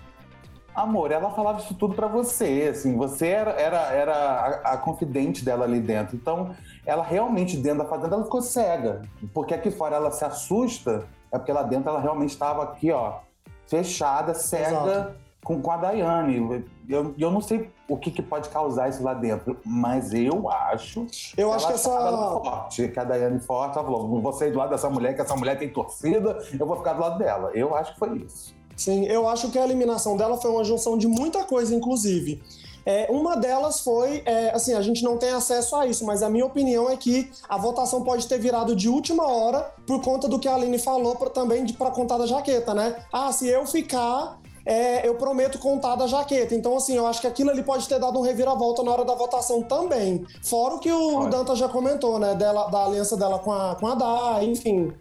Amor, 0.74 1.10
ela 1.10 1.30
falava 1.30 1.60
isso 1.60 1.72
tudo 1.72 1.94
pra 1.94 2.06
você, 2.06 2.68
assim, 2.70 2.98
você 2.98 3.28
era, 3.28 3.52
era, 3.52 3.78
era 3.94 4.14
a, 4.14 4.72
a 4.74 4.76
confidente 4.76 5.42
dela 5.42 5.64
ali 5.64 5.80
dentro. 5.80 6.14
Então, 6.14 6.54
ela 6.84 7.02
realmente, 7.02 7.56
dentro 7.56 7.78
da 7.78 7.84
fazenda, 7.86 8.16
ela 8.16 8.24
ficou 8.24 8.42
cega. 8.42 9.00
Porque 9.32 9.54
aqui 9.54 9.70
fora 9.70 9.96
ela 9.96 10.10
se 10.10 10.22
assusta, 10.22 11.06
é 11.32 11.38
porque 11.38 11.50
lá 11.50 11.62
dentro 11.62 11.88
ela 11.88 11.98
realmente 11.98 12.32
estava 12.32 12.64
aqui, 12.64 12.92
ó, 12.92 13.20
fechada, 13.66 14.34
cega 14.34 14.68
Exato. 14.68 15.25
Com, 15.46 15.62
com 15.62 15.70
a 15.70 15.76
Daiane. 15.76 16.64
Eu, 16.88 17.14
eu 17.16 17.30
não 17.30 17.40
sei 17.40 17.70
o 17.88 17.96
que, 17.96 18.10
que 18.10 18.20
pode 18.22 18.48
causar 18.48 18.88
isso 18.88 19.02
lá 19.02 19.14
dentro, 19.14 19.56
mas 19.64 20.12
eu 20.12 20.48
acho. 20.50 21.06
Eu 21.36 21.52
acho 21.52 21.66
que 21.68 21.72
essa- 21.74 21.90
achava 21.90 22.08
ela 22.08 22.30
forte, 22.40 22.88
que 22.88 22.98
a 22.98 23.04
Daiane 23.04 23.38
forte, 23.40 23.78
ela 23.78 23.84
falou: 23.86 24.20
vou 24.20 24.32
sair 24.32 24.50
do 24.50 24.58
lado 24.58 24.70
dessa 24.70 24.90
mulher, 24.90 25.14
que 25.14 25.20
essa 25.22 25.36
mulher 25.36 25.56
tem 25.58 25.68
torcida, 25.68 26.38
eu 26.58 26.66
vou 26.66 26.76
ficar 26.76 26.94
do 26.94 27.00
lado 27.00 27.18
dela. 27.18 27.50
Eu 27.54 27.74
acho 27.76 27.92
que 27.94 27.98
foi 27.98 28.18
isso. 28.18 28.54
Sim, 28.76 29.06
eu 29.06 29.26
acho 29.28 29.50
que 29.50 29.58
a 29.58 29.64
eliminação 29.64 30.16
dela 30.16 30.36
foi 30.36 30.50
uma 30.50 30.62
junção 30.64 30.98
de 30.98 31.06
muita 31.06 31.44
coisa, 31.44 31.74
inclusive. 31.74 32.42
É, 32.84 33.08
uma 33.10 33.36
delas 33.36 33.80
foi, 33.80 34.22
é, 34.24 34.50
assim, 34.54 34.72
a 34.74 34.80
gente 34.80 35.02
não 35.02 35.16
tem 35.16 35.30
acesso 35.30 35.74
a 35.74 35.86
isso, 35.86 36.04
mas 36.06 36.22
a 36.22 36.30
minha 36.30 36.46
opinião 36.46 36.88
é 36.88 36.96
que 36.96 37.28
a 37.48 37.56
votação 37.56 38.04
pode 38.04 38.28
ter 38.28 38.38
virado 38.38 38.76
de 38.76 38.88
última 38.88 39.26
hora 39.26 39.72
por 39.86 40.00
conta 40.02 40.28
do 40.28 40.38
que 40.38 40.46
a 40.46 40.54
Aline 40.54 40.78
falou 40.78 41.16
pra, 41.16 41.28
também 41.30 41.66
pra 41.72 41.90
contar 41.90 42.16
da 42.18 42.26
jaqueta, 42.26 42.74
né? 42.74 42.96
Ah, 43.12 43.32
se 43.32 43.48
eu 43.48 43.66
ficar, 43.66 44.38
é, 44.66 45.06
eu 45.06 45.14
prometo 45.14 45.60
contar 45.60 45.94
da 45.94 46.08
jaqueta. 46.08 46.52
Então, 46.52 46.76
assim, 46.76 46.96
eu 46.96 47.06
acho 47.06 47.20
que 47.20 47.26
aquilo 47.28 47.50
ali 47.50 47.62
pode 47.62 47.88
ter 47.88 48.00
dado 48.00 48.18
um 48.18 48.22
reviravolta 48.22 48.82
na 48.82 48.90
hora 48.90 49.04
da 49.04 49.14
votação 49.14 49.62
também. 49.62 50.26
Fora 50.42 50.74
o 50.74 50.80
que 50.80 50.90
o 50.90 51.12
Pode. 51.12 51.30
Danta 51.30 51.54
já 51.54 51.68
comentou, 51.68 52.18
né? 52.18 52.34
Dela, 52.34 52.68
da 52.68 52.84
aliança 52.84 53.16
dela 53.16 53.38
com 53.38 53.52
a, 53.52 53.76
com 53.76 53.86
a 53.86 53.94
Dai, 53.94 54.44
enfim. 54.46 54.92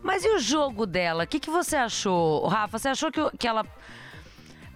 Mas 0.00 0.24
e 0.24 0.28
o 0.28 0.38
jogo 0.38 0.86
dela? 0.86 1.24
O 1.24 1.26
que, 1.26 1.40
que 1.40 1.50
você 1.50 1.76
achou, 1.76 2.46
Rafa? 2.46 2.78
Você 2.78 2.88
achou 2.88 3.10
que, 3.10 3.20
que 3.36 3.48
ela. 3.48 3.66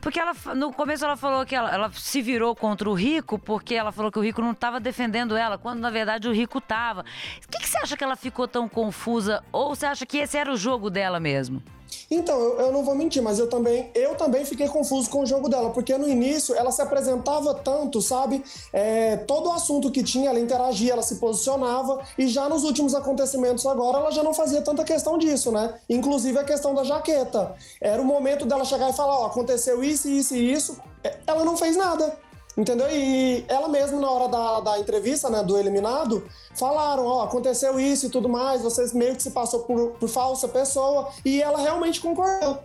Porque 0.00 0.20
ela, 0.20 0.34
no 0.54 0.70
começo 0.70 1.02
ela 1.04 1.16
falou 1.16 1.46
que 1.46 1.54
ela, 1.54 1.72
ela 1.72 1.90
se 1.92 2.20
virou 2.20 2.54
contra 2.54 2.90
o 2.90 2.92
Rico 2.92 3.38
porque 3.38 3.74
ela 3.74 3.90
falou 3.90 4.12
que 4.12 4.18
o 4.18 4.22
Rico 4.22 4.42
não 4.42 4.50
estava 4.50 4.78
defendendo 4.78 5.34
ela, 5.34 5.56
quando 5.56 5.80
na 5.80 5.88
verdade 5.88 6.28
o 6.28 6.32
Rico 6.32 6.58
estava. 6.58 7.00
O 7.00 7.48
que, 7.48 7.58
que 7.58 7.66
você 7.66 7.78
acha 7.78 7.96
que 7.96 8.04
ela 8.04 8.14
ficou 8.14 8.46
tão 8.46 8.68
confusa? 8.68 9.42
Ou 9.50 9.74
você 9.74 9.86
acha 9.86 10.04
que 10.04 10.18
esse 10.18 10.36
era 10.36 10.52
o 10.52 10.58
jogo 10.58 10.90
dela 10.90 11.18
mesmo? 11.18 11.62
Então, 12.10 12.38
eu, 12.38 12.60
eu 12.60 12.72
não 12.72 12.82
vou 12.82 12.94
mentir, 12.94 13.22
mas 13.22 13.38
eu 13.38 13.48
também, 13.48 13.90
eu 13.94 14.14
também 14.14 14.44
fiquei 14.44 14.68
confuso 14.68 15.08
com 15.10 15.20
o 15.22 15.26
jogo 15.26 15.48
dela, 15.48 15.70
porque 15.70 15.96
no 15.96 16.08
início 16.08 16.54
ela 16.54 16.70
se 16.70 16.82
apresentava 16.82 17.54
tanto, 17.54 18.00
sabe? 18.00 18.42
É, 18.72 19.16
todo 19.16 19.48
o 19.48 19.52
assunto 19.52 19.90
que 19.90 20.02
tinha, 20.02 20.30
ela 20.30 20.40
interagia, 20.40 20.92
ela 20.92 21.02
se 21.02 21.16
posicionava, 21.16 22.02
e 22.18 22.26
já 22.26 22.48
nos 22.48 22.64
últimos 22.64 22.94
acontecimentos 22.94 23.66
agora, 23.66 23.98
ela 23.98 24.10
já 24.10 24.22
não 24.22 24.34
fazia 24.34 24.62
tanta 24.62 24.84
questão 24.84 25.18
disso, 25.18 25.50
né? 25.50 25.74
Inclusive 25.88 26.38
a 26.38 26.44
questão 26.44 26.74
da 26.74 26.84
jaqueta. 26.84 27.54
Era 27.80 28.00
o 28.00 28.04
momento 28.04 28.46
dela 28.46 28.64
chegar 28.64 28.90
e 28.90 28.92
falar: 28.92 29.18
ó, 29.20 29.26
aconteceu 29.26 29.82
isso, 29.82 30.08
isso 30.08 30.34
e 30.34 30.52
isso. 30.52 30.76
É, 31.02 31.16
Ela 31.26 31.44
não 31.44 31.56
fez 31.56 31.76
nada. 31.76 32.16
Entendeu? 32.56 32.88
E 32.90 33.44
ela 33.48 33.68
mesma, 33.68 34.00
na 34.00 34.08
hora 34.08 34.28
da, 34.28 34.60
da 34.60 34.78
entrevista, 34.78 35.28
né, 35.28 35.42
do 35.42 35.58
eliminado, 35.58 36.24
falaram, 36.54 37.04
ó, 37.04 37.24
aconteceu 37.24 37.80
isso 37.80 38.06
e 38.06 38.10
tudo 38.10 38.28
mais, 38.28 38.62
vocês 38.62 38.92
meio 38.92 39.16
que 39.16 39.22
se 39.22 39.32
passou 39.32 39.60
por, 39.60 39.90
por 39.92 40.08
falsa 40.08 40.46
pessoa, 40.46 41.10
e 41.24 41.42
ela 41.42 41.58
realmente 41.58 42.00
concordou. 42.00 42.62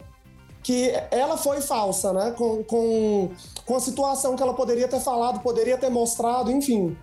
Que 0.61 0.91
ela 1.09 1.37
foi 1.37 1.61
falsa, 1.61 2.13
né? 2.13 2.31
Com, 2.37 2.63
com, 2.65 3.31
com 3.65 3.75
a 3.75 3.79
situação 3.79 4.35
que 4.35 4.43
ela 4.43 4.53
poderia 4.53 4.87
ter 4.87 4.99
falado, 4.99 5.39
poderia 5.39 5.77
ter 5.77 5.89
mostrado, 5.89 6.51
enfim. 6.51 6.95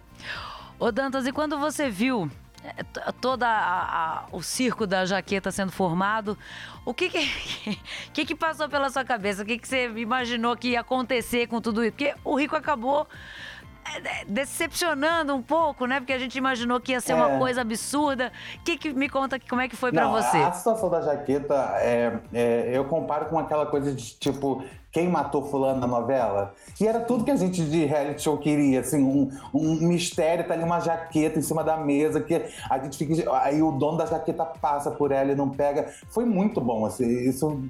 Ô 0.78 0.92
Dantas, 0.92 1.26
e 1.26 1.32
quando 1.32 1.58
você 1.58 1.88
viu 1.88 2.30
todo 3.20 3.44
o 4.32 4.42
circo 4.42 4.86
da 4.86 5.04
jaqueta 5.04 5.50
sendo 5.50 5.72
formado. 5.72 6.36
O 6.84 6.94
que 6.94 7.08
que, 7.08 7.78
que, 8.12 8.24
que 8.24 8.34
passou 8.34 8.68
pela 8.68 8.90
sua 8.90 9.04
cabeça? 9.04 9.42
O 9.42 9.46
que, 9.46 9.58
que 9.58 9.66
você 9.66 9.88
imaginou 9.96 10.56
que 10.56 10.68
ia 10.68 10.80
acontecer 10.80 11.46
com 11.46 11.60
tudo 11.60 11.82
isso? 11.82 11.92
Porque 11.92 12.14
o 12.24 12.36
Rico 12.36 12.56
acabou 12.56 13.06
decepcionando 14.26 15.34
um 15.34 15.42
pouco, 15.42 15.86
né? 15.86 16.00
Porque 16.00 16.12
a 16.12 16.18
gente 16.18 16.36
imaginou 16.36 16.80
que 16.80 16.92
ia 16.92 17.00
ser 17.00 17.12
é. 17.12 17.14
uma 17.14 17.38
coisa 17.38 17.60
absurda. 17.60 18.32
Que, 18.64 18.76
que 18.76 18.92
me 18.92 19.08
conta 19.08 19.38
como 19.48 19.60
é 19.60 19.68
que 19.68 19.76
foi 19.76 19.92
para 19.92 20.08
você? 20.08 20.38
A 20.38 20.52
situação 20.52 20.90
da 20.90 21.00
jaqueta, 21.00 21.54
é, 21.78 22.18
é, 22.32 22.70
eu 22.72 22.84
comparo 22.84 23.26
com 23.26 23.38
aquela 23.38 23.66
coisa 23.66 23.92
de 23.92 24.14
tipo 24.14 24.64
quem 24.96 25.10
matou 25.10 25.44
fulano 25.44 25.78
na 25.78 25.86
novela. 25.86 26.54
E 26.80 26.86
era 26.86 27.00
tudo 27.00 27.22
que 27.22 27.30
a 27.30 27.36
gente 27.36 27.62
de 27.62 27.84
reality 27.84 28.22
show 28.22 28.38
queria, 28.38 28.80
assim, 28.80 29.02
um, 29.02 29.30
um 29.52 29.74
mistério, 29.86 30.46
tá 30.46 30.54
ali 30.54 30.64
uma 30.64 30.80
jaqueta 30.80 31.38
em 31.38 31.42
cima 31.42 31.62
da 31.62 31.76
mesa, 31.76 32.18
que 32.18 32.42
a 32.70 32.78
gente 32.78 32.96
fica. 32.96 33.30
Aí 33.42 33.62
o 33.62 33.72
dono 33.72 33.98
da 33.98 34.06
jaqueta 34.06 34.46
passa 34.46 34.90
por 34.90 35.12
ela 35.12 35.32
e 35.32 35.34
não 35.34 35.50
pega. 35.50 35.92
Foi 36.08 36.24
muito 36.24 36.62
bom, 36.62 36.86
assim, 36.86 37.04
isso 37.04 37.62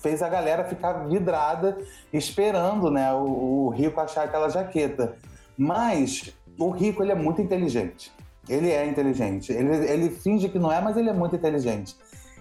fez 0.00 0.22
a 0.22 0.28
galera 0.30 0.64
ficar 0.64 0.92
vidrada, 1.06 1.76
esperando, 2.10 2.90
né, 2.90 3.12
o, 3.12 3.66
o 3.66 3.68
Rico 3.68 4.00
achar 4.00 4.24
aquela 4.24 4.48
jaqueta. 4.48 5.16
Mas 5.60 6.34
o 6.58 6.70
Rico, 6.70 7.02
ele 7.02 7.12
é 7.12 7.14
muito 7.14 7.42
inteligente. 7.42 8.10
Ele 8.48 8.70
é 8.70 8.86
inteligente. 8.86 9.52
Ele, 9.52 9.76
ele 9.76 10.08
finge 10.08 10.48
que 10.48 10.58
não 10.58 10.72
é, 10.72 10.80
mas 10.80 10.96
ele 10.96 11.10
é 11.10 11.12
muito 11.12 11.36
inteligente. 11.36 11.94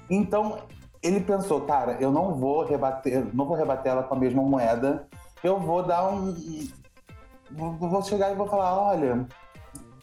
Então, 0.09 0.59
ele 1.03 1.19
pensou, 1.19 1.59
cara, 1.61 1.97
eu 1.99 2.13
não 2.13 2.35
vou 2.35 2.63
rebater, 2.63 3.27
não 3.33 3.45
vou 3.45 3.57
rebater 3.57 3.91
ela 3.91 4.03
com 4.03 4.15
a 4.15 4.17
mesma 4.17 4.41
moeda. 4.41 5.05
Eu 5.43 5.59
vou 5.59 5.83
dar 5.83 6.09
um. 6.09 6.33
Vou 7.51 8.01
chegar 8.03 8.31
e 8.31 8.35
vou 8.35 8.47
falar, 8.47 8.73
olha, 8.79 9.27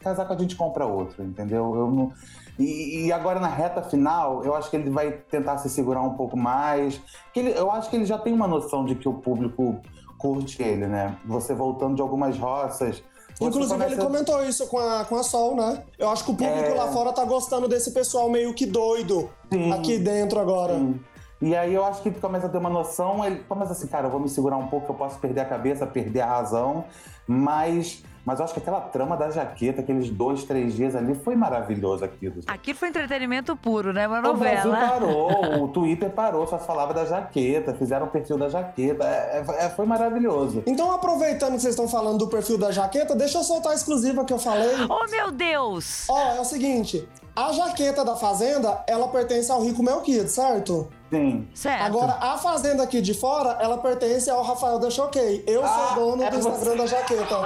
casar 0.00 0.26
com 0.26 0.34
a 0.34 0.38
gente 0.38 0.54
compra 0.54 0.84
outro, 0.84 1.24
entendeu? 1.24 1.74
Eu 1.74 1.90
não... 1.90 2.12
E, 2.58 3.06
e, 3.06 3.12
agora 3.12 3.40
na 3.40 3.48
reta 3.48 3.80
final, 3.80 4.44
eu 4.44 4.54
acho 4.54 4.68
que 4.68 4.76
ele 4.76 4.90
vai 4.90 5.10
tentar 5.10 5.56
se 5.56 5.70
segurar 5.70 6.02
um 6.02 6.14
pouco 6.14 6.36
mais. 6.36 7.00
Que 7.32 7.40
ele, 7.40 7.58
eu 7.58 7.70
acho 7.70 7.88
que 7.88 7.96
ele 7.96 8.04
já 8.04 8.18
tem 8.18 8.34
uma 8.34 8.46
noção 8.46 8.84
de 8.84 8.94
que 8.94 9.08
o 9.08 9.14
público 9.14 9.80
curte 10.18 10.62
ele, 10.62 10.86
né? 10.86 11.16
Você 11.24 11.54
voltando 11.54 11.96
de 11.96 12.02
algumas 12.02 12.38
roças. 12.38 13.02
Inclusive, 13.40 13.74
começa... 13.74 13.92
ele 13.92 14.02
comentou 14.02 14.44
isso 14.44 14.66
com 14.66 14.78
a, 14.78 15.04
com 15.04 15.16
a 15.16 15.22
Sol, 15.22 15.54
né? 15.54 15.82
Eu 15.98 16.08
acho 16.08 16.24
que 16.24 16.30
o 16.30 16.34
público 16.34 16.70
é... 16.70 16.74
lá 16.74 16.88
fora 16.88 17.12
tá 17.12 17.24
gostando 17.24 17.68
desse 17.68 17.90
pessoal 17.92 18.30
meio 18.30 18.54
que 18.54 18.64
doido 18.64 19.30
sim, 19.52 19.72
aqui 19.72 19.98
dentro 19.98 20.40
agora. 20.40 20.74
Sim. 20.74 20.98
E 21.40 21.54
aí 21.54 21.74
eu 21.74 21.84
acho 21.84 22.00
que 22.00 22.08
ele 22.08 22.18
começa 22.18 22.46
a 22.46 22.48
ter 22.48 22.56
uma 22.56 22.70
noção, 22.70 23.22
ele 23.22 23.40
começa 23.40 23.72
assim, 23.72 23.86
cara, 23.88 24.06
eu 24.06 24.10
vou 24.10 24.18
me 24.18 24.28
segurar 24.28 24.56
um 24.56 24.68
pouco, 24.68 24.90
eu 24.90 24.94
posso 24.94 25.18
perder 25.18 25.40
a 25.40 25.44
cabeça, 25.44 25.86
perder 25.86 26.22
a 26.22 26.26
razão, 26.26 26.84
mas 27.26 28.02
mas 28.26 28.40
eu 28.40 28.44
acho 28.44 28.54
que 28.54 28.58
aquela 28.58 28.80
trama 28.80 29.16
da 29.16 29.30
jaqueta, 29.30 29.80
aqueles 29.80 30.10
dois, 30.10 30.42
três 30.42 30.74
dias 30.74 30.96
ali, 30.96 31.14
foi 31.14 31.36
maravilhoso 31.36 32.04
aquilo. 32.04 32.40
Aquilo 32.48 32.76
foi 32.76 32.88
entretenimento 32.88 33.54
puro, 33.54 33.92
né? 33.92 34.08
Uma 34.08 34.20
novela. 34.20 34.66
O 34.66 34.70
Brasil 34.70 34.88
parou, 34.88 35.62
o 35.62 35.68
Twitter 35.68 36.10
parou, 36.10 36.44
só 36.44 36.58
falava 36.58 36.92
da 36.92 37.04
jaqueta, 37.04 37.72
fizeram 37.72 38.06
o 38.06 38.10
perfil 38.10 38.36
da 38.36 38.48
jaqueta. 38.48 39.04
É, 39.04 39.44
é, 39.60 39.68
foi 39.68 39.86
maravilhoso. 39.86 40.64
Então, 40.66 40.90
aproveitando 40.90 41.52
que 41.52 41.60
vocês 41.60 41.74
estão 41.74 41.86
falando 41.86 42.18
do 42.18 42.26
perfil 42.26 42.58
da 42.58 42.72
jaqueta, 42.72 43.14
deixa 43.14 43.38
eu 43.38 43.44
soltar 43.44 43.70
a 43.70 43.74
exclusiva 43.76 44.24
que 44.24 44.32
eu 44.32 44.38
falei. 44.40 44.74
Oh, 44.90 45.08
meu 45.08 45.30
Deus! 45.30 46.06
Ó, 46.08 46.18
é 46.32 46.40
o 46.40 46.44
seguinte: 46.44 47.08
a 47.36 47.52
jaqueta 47.52 48.04
da 48.04 48.16
Fazenda, 48.16 48.82
ela 48.88 49.06
pertence 49.06 49.52
ao 49.52 49.62
Rico 49.62 49.84
Melquides, 49.84 50.32
certo? 50.32 50.88
Sim. 51.10 51.48
Certo. 51.54 51.82
Agora, 51.82 52.16
a 52.20 52.36
Fazenda 52.36 52.82
aqui 52.82 53.00
de 53.00 53.14
fora, 53.14 53.58
ela 53.60 53.78
pertence 53.78 54.28
ao 54.28 54.42
Rafael 54.42 54.78
da 54.78 54.90
Choquei. 54.90 55.44
Eu 55.46 55.64
ah, 55.64 55.68
sou 55.68 55.94
dono 55.94 56.22
é 56.22 56.30
do 56.30 56.36
Instagram 56.38 56.70
você. 56.72 56.76
da 56.76 56.86
jaqueta. 56.86 57.36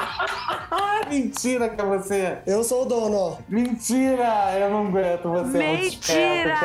Mentira 1.09 1.69
que 1.69 1.81
é 1.81 1.85
você. 1.85 2.38
Eu 2.47 2.64
sou 2.64 2.83
o 2.83 2.85
dono, 2.87 3.17
ó. 3.17 3.37
Mentira! 3.49 4.59
Eu 4.59 4.71
não 4.71 4.87
aguento 4.87 5.29
você. 5.29 5.59
Mentira! 5.59 6.59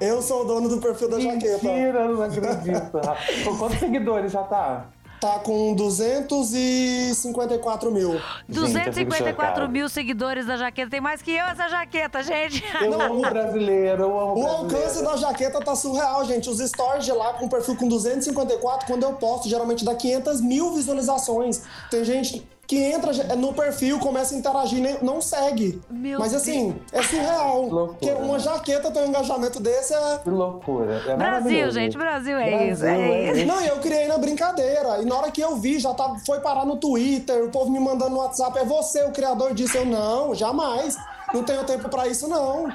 eu 0.00 0.22
sou 0.22 0.42
o 0.42 0.44
dono 0.44 0.68
do 0.68 0.78
perfil 0.78 1.08
da 1.08 1.16
Mentira, 1.18 1.52
jaqueta. 1.52 1.68
Mentira, 1.68 2.00
eu 2.00 2.16
não 2.16 2.22
acredito. 2.22 3.00
Com 3.44 3.58
quantos 3.58 3.78
seguidores 3.78 4.32
já 4.32 4.42
tá? 4.42 4.86
Tá 5.20 5.38
com 5.40 5.74
254 5.74 7.92
mil. 7.92 8.18
254 8.48 9.68
mil 9.68 9.86
seguidores 9.86 10.46
da 10.46 10.56
jaqueta. 10.56 10.90
Tem 10.90 11.00
mais 11.00 11.20
que 11.20 11.30
eu 11.30 11.44
essa 11.44 11.68
jaqueta, 11.68 12.22
gente. 12.22 12.64
Eu 12.82 12.98
amo 12.98 13.20
brasileiro, 13.28 14.04
eu 14.04 14.18
amo 14.18 14.40
O 14.40 14.46
alcance 14.46 15.04
da 15.04 15.18
jaqueta 15.18 15.60
tá 15.60 15.76
surreal, 15.76 16.24
gente. 16.24 16.48
Os 16.48 16.58
stories 16.58 17.04
de 17.04 17.12
lá 17.12 17.34
com 17.34 17.50
perfil 17.50 17.76
com 17.76 17.86
254, 17.86 18.86
quando 18.86 19.02
eu 19.02 19.12
posto, 19.12 19.46
geralmente 19.46 19.84
dá 19.84 19.94
500 19.94 20.40
mil 20.40 20.72
visualizações. 20.72 21.60
Tem 21.90 22.02
gente 22.02 22.42
que 22.70 22.78
entra 22.78 23.12
no 23.34 23.52
perfil, 23.52 23.98
começa 23.98 24.32
a 24.32 24.38
interagir, 24.38 25.02
não 25.02 25.20
segue. 25.20 25.82
Meu 25.90 26.20
Mas 26.20 26.32
assim, 26.32 26.70
Deus. 26.70 26.92
é 26.92 27.02
surreal. 27.02 27.68
Porque 27.68 28.12
uma 28.12 28.38
jaqueta 28.38 28.92
tem 28.92 29.02
um 29.02 29.06
engajamento 29.08 29.58
desse 29.58 29.92
é. 29.92 30.18
Que 30.18 30.30
loucura. 30.30 31.02
É 31.04 31.16
Brasil, 31.16 31.68
gente, 31.72 31.98
Brasil 31.98 32.38
é 32.38 32.48
Brasil 32.48 32.72
isso. 32.72 32.84
É, 32.84 33.10
é 33.10 33.32
isso. 33.32 33.46
Não, 33.46 33.60
eu 33.60 33.80
criei 33.80 34.06
na 34.06 34.18
brincadeira. 34.18 35.02
E 35.02 35.04
na 35.04 35.16
hora 35.16 35.32
que 35.32 35.40
eu 35.40 35.56
vi, 35.56 35.80
já 35.80 35.92
tá, 35.92 36.14
foi 36.24 36.38
parar 36.38 36.64
no 36.64 36.76
Twitter, 36.76 37.42
o 37.42 37.50
povo 37.50 37.72
me 37.72 37.80
mandando 37.80 38.10
no 38.10 38.18
WhatsApp, 38.18 38.56
é 38.56 38.64
você 38.64 39.02
o 39.02 39.10
criador 39.10 39.52
disso. 39.52 39.76
Eu, 39.76 39.84
não, 39.84 40.32
jamais. 40.32 40.96
Não 41.34 41.42
tenho 41.42 41.64
tempo 41.64 41.88
para 41.88 42.06
isso, 42.06 42.28
não. 42.28 42.68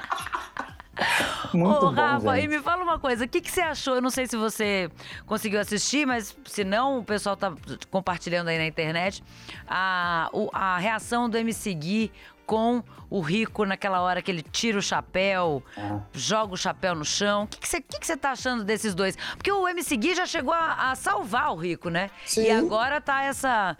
Muito 1.52 1.76
Ô, 1.76 1.80
bom, 1.80 1.90
Rafa, 1.90 2.36
gente. 2.36 2.44
e 2.44 2.48
me 2.48 2.60
fala 2.60 2.82
uma 2.82 2.98
coisa, 2.98 3.24
o 3.24 3.28
que, 3.28 3.40
que 3.40 3.50
você 3.50 3.60
achou? 3.60 3.96
Eu 3.96 4.02
não 4.02 4.10
sei 4.10 4.26
se 4.26 4.36
você 4.36 4.90
conseguiu 5.26 5.60
assistir, 5.60 6.06
mas 6.06 6.36
se 6.44 6.64
não, 6.64 6.98
o 6.98 7.04
pessoal 7.04 7.36
tá 7.36 7.52
compartilhando 7.90 8.48
aí 8.48 8.58
na 8.58 8.66
internet 8.66 9.22
a, 9.68 10.30
a 10.52 10.78
reação 10.78 11.28
do 11.28 11.36
MC 11.36 11.74
Gui 11.74 12.12
com 12.46 12.82
o 13.10 13.20
Rico 13.20 13.64
naquela 13.64 14.00
hora 14.00 14.22
que 14.22 14.30
ele 14.30 14.42
tira 14.42 14.78
o 14.78 14.82
chapéu, 14.82 15.62
ah. 15.76 16.00
joga 16.12 16.54
o 16.54 16.56
chapéu 16.56 16.94
no 16.94 17.04
chão. 17.04 17.44
O 17.44 17.46
que, 17.46 17.66
você, 17.66 17.80
que, 17.80 17.98
que 17.98 18.06
você 18.06 18.16
tá 18.16 18.30
achando 18.30 18.64
desses 18.64 18.94
dois? 18.94 19.16
Porque 19.36 19.50
o 19.50 19.68
MC 19.68 19.96
Gui 19.96 20.14
já 20.14 20.26
chegou 20.26 20.54
a, 20.54 20.90
a 20.90 20.94
salvar 20.94 21.52
o 21.52 21.56
Rico, 21.56 21.88
né? 21.90 22.10
Sim. 22.24 22.44
E 22.44 22.50
agora 22.50 23.00
tá 23.00 23.22
essa... 23.22 23.76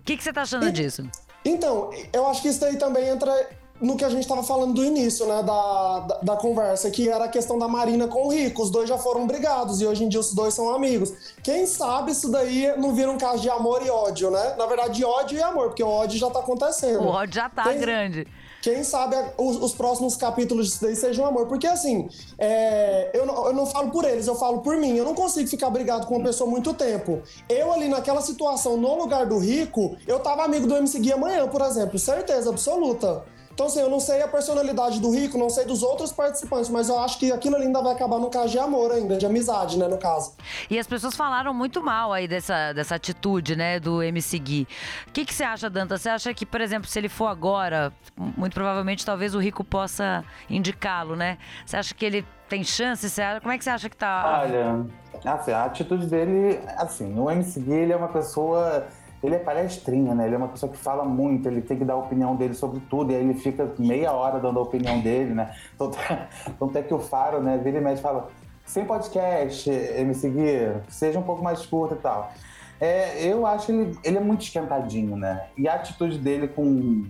O 0.00 0.04
que, 0.04 0.16
que 0.16 0.22
você 0.22 0.32
tá 0.32 0.42
achando 0.42 0.68
e, 0.68 0.72
disso? 0.72 1.08
Então, 1.44 1.90
eu 2.12 2.26
acho 2.26 2.42
que 2.42 2.48
isso 2.48 2.64
aí 2.64 2.76
também 2.76 3.08
entra 3.08 3.32
no 3.80 3.96
que 3.96 4.04
a 4.04 4.08
gente 4.08 4.22
estava 4.22 4.42
falando 4.42 4.74
do 4.74 4.84
início, 4.84 5.26
né, 5.26 5.42
da, 5.42 6.00
da, 6.00 6.18
da, 6.22 6.36
conversa, 6.36 6.90
que 6.90 7.08
era 7.08 7.24
a 7.24 7.28
questão 7.28 7.58
da 7.58 7.66
Marina 7.66 8.06
com 8.06 8.26
o 8.26 8.30
Rico. 8.30 8.62
Os 8.62 8.70
dois 8.70 8.88
já 8.88 8.96
foram 8.96 9.26
brigados 9.26 9.80
e 9.80 9.86
hoje 9.86 10.04
em 10.04 10.08
dia 10.08 10.20
os 10.20 10.32
dois 10.32 10.54
são 10.54 10.74
amigos. 10.74 11.12
Quem 11.42 11.66
sabe 11.66 12.12
isso 12.12 12.30
daí 12.30 12.72
não 12.78 12.94
vira 12.94 13.10
um 13.10 13.18
caso 13.18 13.42
de 13.42 13.50
amor 13.50 13.84
e 13.84 13.90
ódio, 13.90 14.30
né? 14.30 14.54
Na 14.56 14.66
verdade, 14.66 15.04
ódio 15.04 15.38
e 15.38 15.42
amor, 15.42 15.68
porque 15.68 15.82
o 15.82 15.88
ódio 15.88 16.18
já 16.18 16.30
tá 16.30 16.38
acontecendo. 16.38 17.02
O 17.02 17.08
ódio 17.08 17.34
já 17.34 17.48
tá 17.48 17.64
Quem... 17.64 17.78
grande. 17.78 18.26
Quem 18.64 18.82
sabe 18.82 19.14
os, 19.36 19.56
os, 19.62 19.74
próximos 19.74 20.16
capítulos 20.16 20.68
disso 20.68 20.78
daí 20.80 20.96
sejam 20.96 21.26
amor. 21.26 21.46
Porque 21.46 21.66
assim, 21.66 22.08
é, 22.38 23.10
eu, 23.12 23.26
não, 23.26 23.46
eu 23.48 23.52
não 23.52 23.66
falo 23.66 23.90
por 23.90 24.06
eles, 24.06 24.26
eu 24.26 24.34
falo 24.36 24.62
por 24.62 24.78
mim. 24.78 24.96
Eu 24.96 25.04
não 25.04 25.14
consigo 25.14 25.46
ficar 25.46 25.68
brigado 25.68 26.06
com 26.06 26.16
uma 26.16 26.24
pessoa 26.24 26.48
muito 26.48 26.72
tempo. 26.72 27.20
Eu 27.46 27.70
ali 27.70 27.88
naquela 27.88 28.22
situação, 28.22 28.78
no 28.78 28.96
lugar 28.96 29.26
do 29.26 29.38
rico, 29.38 29.98
eu 30.06 30.18
tava 30.18 30.44
amigo 30.44 30.66
do 30.66 30.74
MC 30.74 30.98
Gui 30.98 31.12
amanhã, 31.12 31.46
por 31.46 31.60
exemplo. 31.60 31.98
Certeza 31.98 32.48
absoluta. 32.48 33.22
Então, 33.54 33.66
assim, 33.66 33.80
eu 33.80 33.88
não 33.88 34.00
sei 34.00 34.20
a 34.20 34.26
personalidade 34.26 35.00
do 35.00 35.12
Rico, 35.12 35.38
não 35.38 35.48
sei 35.48 35.64
dos 35.64 35.84
outros 35.84 36.10
participantes, 36.10 36.68
mas 36.68 36.88
eu 36.88 36.98
acho 36.98 37.18
que 37.20 37.30
aquilo 37.30 37.54
ali 37.54 37.66
ainda 37.66 37.80
vai 37.80 37.92
acabar 37.92 38.18
no 38.18 38.28
caso 38.28 38.48
de 38.48 38.58
amor 38.58 38.90
ainda, 38.90 39.16
de 39.16 39.24
amizade, 39.24 39.78
né, 39.78 39.86
no 39.86 39.96
caso. 39.96 40.34
E 40.68 40.76
as 40.76 40.88
pessoas 40.88 41.14
falaram 41.14 41.54
muito 41.54 41.80
mal 41.80 42.12
aí 42.12 42.26
dessa, 42.26 42.72
dessa 42.72 42.96
atitude, 42.96 43.54
né, 43.54 43.78
do 43.78 44.02
MC 44.02 44.38
Gui. 44.40 44.68
O 45.06 45.12
que, 45.12 45.24
que 45.24 45.32
você 45.32 45.44
acha, 45.44 45.70
Danta? 45.70 45.96
Você 45.96 46.08
acha 46.08 46.34
que, 46.34 46.44
por 46.44 46.60
exemplo, 46.60 46.88
se 46.88 46.98
ele 46.98 47.08
for 47.08 47.28
agora, 47.28 47.92
muito 48.16 48.54
provavelmente 48.54 49.06
talvez 49.06 49.36
o 49.36 49.38
Rico 49.38 49.62
possa 49.62 50.24
indicá-lo, 50.50 51.14
né? 51.14 51.38
Você 51.64 51.76
acha 51.76 51.94
que 51.94 52.04
ele 52.04 52.26
tem 52.48 52.64
chance? 52.64 53.08
Você 53.08 53.22
acha, 53.22 53.40
como 53.40 53.52
é 53.52 53.58
que 53.58 53.62
você 53.62 53.70
acha 53.70 53.88
que 53.88 53.96
tá? 53.96 54.42
Olha, 54.42 54.84
assim, 55.24 55.52
a 55.52 55.64
atitude 55.64 56.06
dele, 56.06 56.58
assim, 56.76 57.16
o 57.16 57.30
MC 57.30 57.60
Gui, 57.60 57.72
ele 57.72 57.92
é 57.92 57.96
uma 57.96 58.08
pessoa 58.08 58.84
ele 59.24 59.36
é 59.36 59.38
palestrinha, 59.38 60.14
né? 60.14 60.26
Ele 60.26 60.34
é 60.34 60.38
uma 60.38 60.48
pessoa 60.48 60.70
que 60.70 60.76
fala 60.76 61.02
muito, 61.02 61.48
ele 61.48 61.62
tem 61.62 61.78
que 61.78 61.84
dar 61.84 61.94
a 61.94 61.96
opinião 61.96 62.36
dele 62.36 62.52
sobre 62.52 62.78
tudo, 62.90 63.10
e 63.10 63.16
aí 63.16 63.22
ele 63.22 63.32
fica 63.32 63.72
meia 63.78 64.12
hora 64.12 64.38
dando 64.38 64.58
a 64.58 64.62
opinião 64.62 65.00
dele, 65.00 65.32
né? 65.32 65.54
Tanto, 65.78 65.96
tanto 66.58 66.78
é 66.78 66.82
que 66.82 66.92
o 66.92 66.98
Faro, 66.98 67.42
né, 67.42 67.56
vira 67.56 67.78
e 67.78 67.80
mexe 67.80 68.02
fala, 68.02 68.28
sem 68.66 68.84
podcast, 68.84 69.70
me 70.04 70.14
seguir, 70.14 70.76
seja 70.88 71.18
um 71.18 71.22
pouco 71.22 71.42
mais 71.42 71.64
curto 71.64 71.94
e 71.94 71.98
tal. 71.98 72.30
É, 72.78 73.26
eu 73.26 73.46
acho 73.46 73.72
ele, 73.72 73.96
ele 74.04 74.18
é 74.18 74.20
muito 74.20 74.42
esquentadinho, 74.42 75.16
né? 75.16 75.46
E 75.56 75.66
a 75.66 75.74
atitude 75.74 76.18
dele 76.18 76.48
com, 76.48 77.06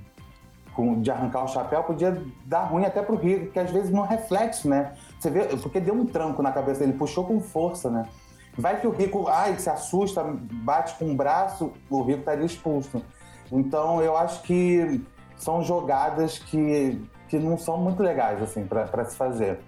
com, 0.73 1.01
de 1.01 1.11
arrancar 1.11 1.43
o 1.43 1.49
chapéu 1.49 1.83
podia 1.83 2.23
dar 2.45 2.65
ruim 2.65 2.85
até 2.85 3.03
pro 3.03 3.17
Rico, 3.17 3.51
que 3.51 3.59
às 3.59 3.73
vezes 3.73 3.91
não 3.91 4.03
reflete, 4.03 4.69
né? 4.69 4.93
Você 5.19 5.31
vê, 5.31 5.47
porque 5.57 5.81
deu 5.81 5.95
um 5.95 6.07
tranco 6.07 6.43
na 6.43 6.53
cabeça 6.53 6.81
dele, 6.81 6.93
puxou 6.93 7.25
com 7.25 7.41
força, 7.41 7.91
né? 7.91 8.07
Vai 8.57 8.81
que 8.81 8.87
o 8.87 8.91
rico, 8.91 9.27
ai, 9.29 9.59
se 9.59 9.69
assusta, 9.69 10.23
bate 10.25 10.95
com 10.95 11.11
o 11.11 11.15
braço, 11.15 11.73
o 11.91 12.03
rico 12.03 12.21
estaria 12.21 12.47
expulso. 12.47 13.03
Então, 13.51 14.01
eu 14.01 14.17
acho 14.17 14.43
que 14.43 15.03
são 15.37 15.63
jogadas 15.63 16.39
que, 16.39 17.01
que 17.29 17.39
não 17.39 17.59
são 17.59 17.77
muito 17.79 18.03
legais, 18.03 18.41
assim, 18.41 18.65
para 18.67 19.05
se 19.05 19.17
fazer. 19.17 19.61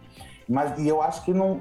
Mas, 0.48 0.78
e 0.78 0.86
eu 0.86 1.02
acho 1.02 1.24
que 1.24 1.34
não, 1.34 1.60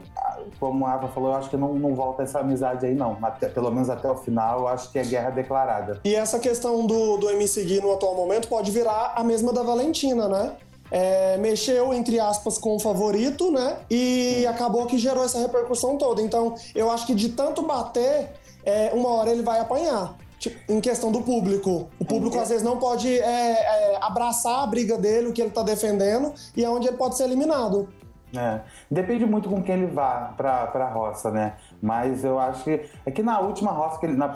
como 0.60 0.86
a 0.86 0.94
Ava 0.94 1.08
falou, 1.08 1.32
eu 1.32 1.36
acho 1.36 1.50
que 1.50 1.58
não, 1.58 1.74
não 1.74 1.96
volta 1.96 2.22
essa 2.22 2.40
amizade 2.40 2.86
aí, 2.86 2.94
não. 2.94 3.18
Até, 3.22 3.50
pelo 3.50 3.72
menos 3.72 3.90
até 3.90 4.10
o 4.10 4.16
final, 4.16 4.60
eu 4.60 4.68
acho 4.68 4.92
que 4.92 5.00
é 5.00 5.04
guerra 5.04 5.32
declarada. 5.32 6.02
E 6.06 6.14
essa 6.14 6.38
questão 6.38 6.86
do, 6.86 7.18
do 7.18 7.30
MC 7.32 7.64
Gui 7.64 7.82
no 7.82 7.92
atual 7.92 8.16
momento 8.16 8.48
pode 8.48 8.70
virar 8.70 9.14
a 9.16 9.24
mesma 9.24 9.52
da 9.52 9.64
Valentina, 9.64 10.28
né? 10.28 10.56
É, 10.92 11.38
mexeu, 11.38 11.94
entre 11.94 12.20
aspas, 12.20 12.58
com 12.58 12.76
o 12.76 12.80
favorito, 12.80 13.52
né? 13.52 13.78
E 13.90 14.46
acabou 14.48 14.86
que 14.86 14.98
gerou 14.98 15.24
essa 15.24 15.40
repercussão 15.40 15.98
toda. 15.98 16.22
Então, 16.22 16.56
eu 16.74 16.92
acho 16.92 17.06
que 17.06 17.16
de 17.16 17.30
tanto 17.30 17.62
bater, 17.62 18.32
é, 18.64 18.92
uma 18.94 19.10
hora 19.10 19.32
ele 19.32 19.42
vai 19.42 19.60
apanhar. 19.60 20.16
Tipo, 20.38 20.72
em 20.72 20.80
questão 20.80 21.12
do 21.12 21.22
público. 21.22 21.88
O 22.00 22.06
público, 22.06 22.38
às 22.38 22.50
vezes, 22.50 22.64
não 22.64 22.78
pode 22.78 23.08
é, 23.08 23.24
é, 23.24 23.98
abraçar 24.02 24.64
a 24.64 24.68
briga 24.68 24.98
dele, 24.98 25.28
o 25.28 25.34
que 25.34 25.42
ele 25.42 25.50
tá 25.50 25.64
defendendo, 25.64 26.34
e 26.56 26.64
é 26.64 26.70
onde 26.70 26.88
ele 26.88 26.98
pode 26.98 27.16
ser 27.18 27.24
eliminado. 27.24 27.90
É. 28.38 28.62
Depende 28.92 29.26
muito 29.26 29.50
com 29.50 29.64
quem 29.64 29.76
ele 29.76 29.88
vá 29.88 30.34
pra, 30.36 30.68
pra 30.68 30.90
roça, 30.90 31.32
né? 31.32 31.54
Mas 31.82 32.24
eu 32.24 32.40
acho 32.40 32.64
que. 32.64 32.82
É 33.06 33.12
que 33.12 33.22
na 33.22 33.40
última 33.40 33.72
roça, 33.72 34.00
que 34.00 34.06
ele, 34.06 34.16
na, 34.16 34.34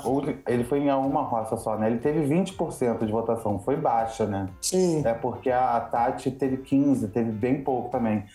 ele 0.48 0.64
foi 0.64 0.80
em 0.80 0.92
uma 0.92 1.22
roça 1.22 1.58
só, 1.58 1.78
né? 1.78 1.88
Ele 1.88 2.00
teve 2.00 2.22
20% 2.22 3.06
de 3.06 3.12
votação, 3.12 3.60
foi 3.60 3.76
baixa, 3.76 4.26
né? 4.26 4.48
Sim. 4.62 5.02
É 5.06 5.14
porque 5.14 5.50
a 5.50 5.80
Tati 5.80 6.32
teve 6.32 6.58
15%, 6.58 7.12
teve 7.12 7.32
bem 7.32 7.64
pouco 7.64 7.90
também. 7.90 8.26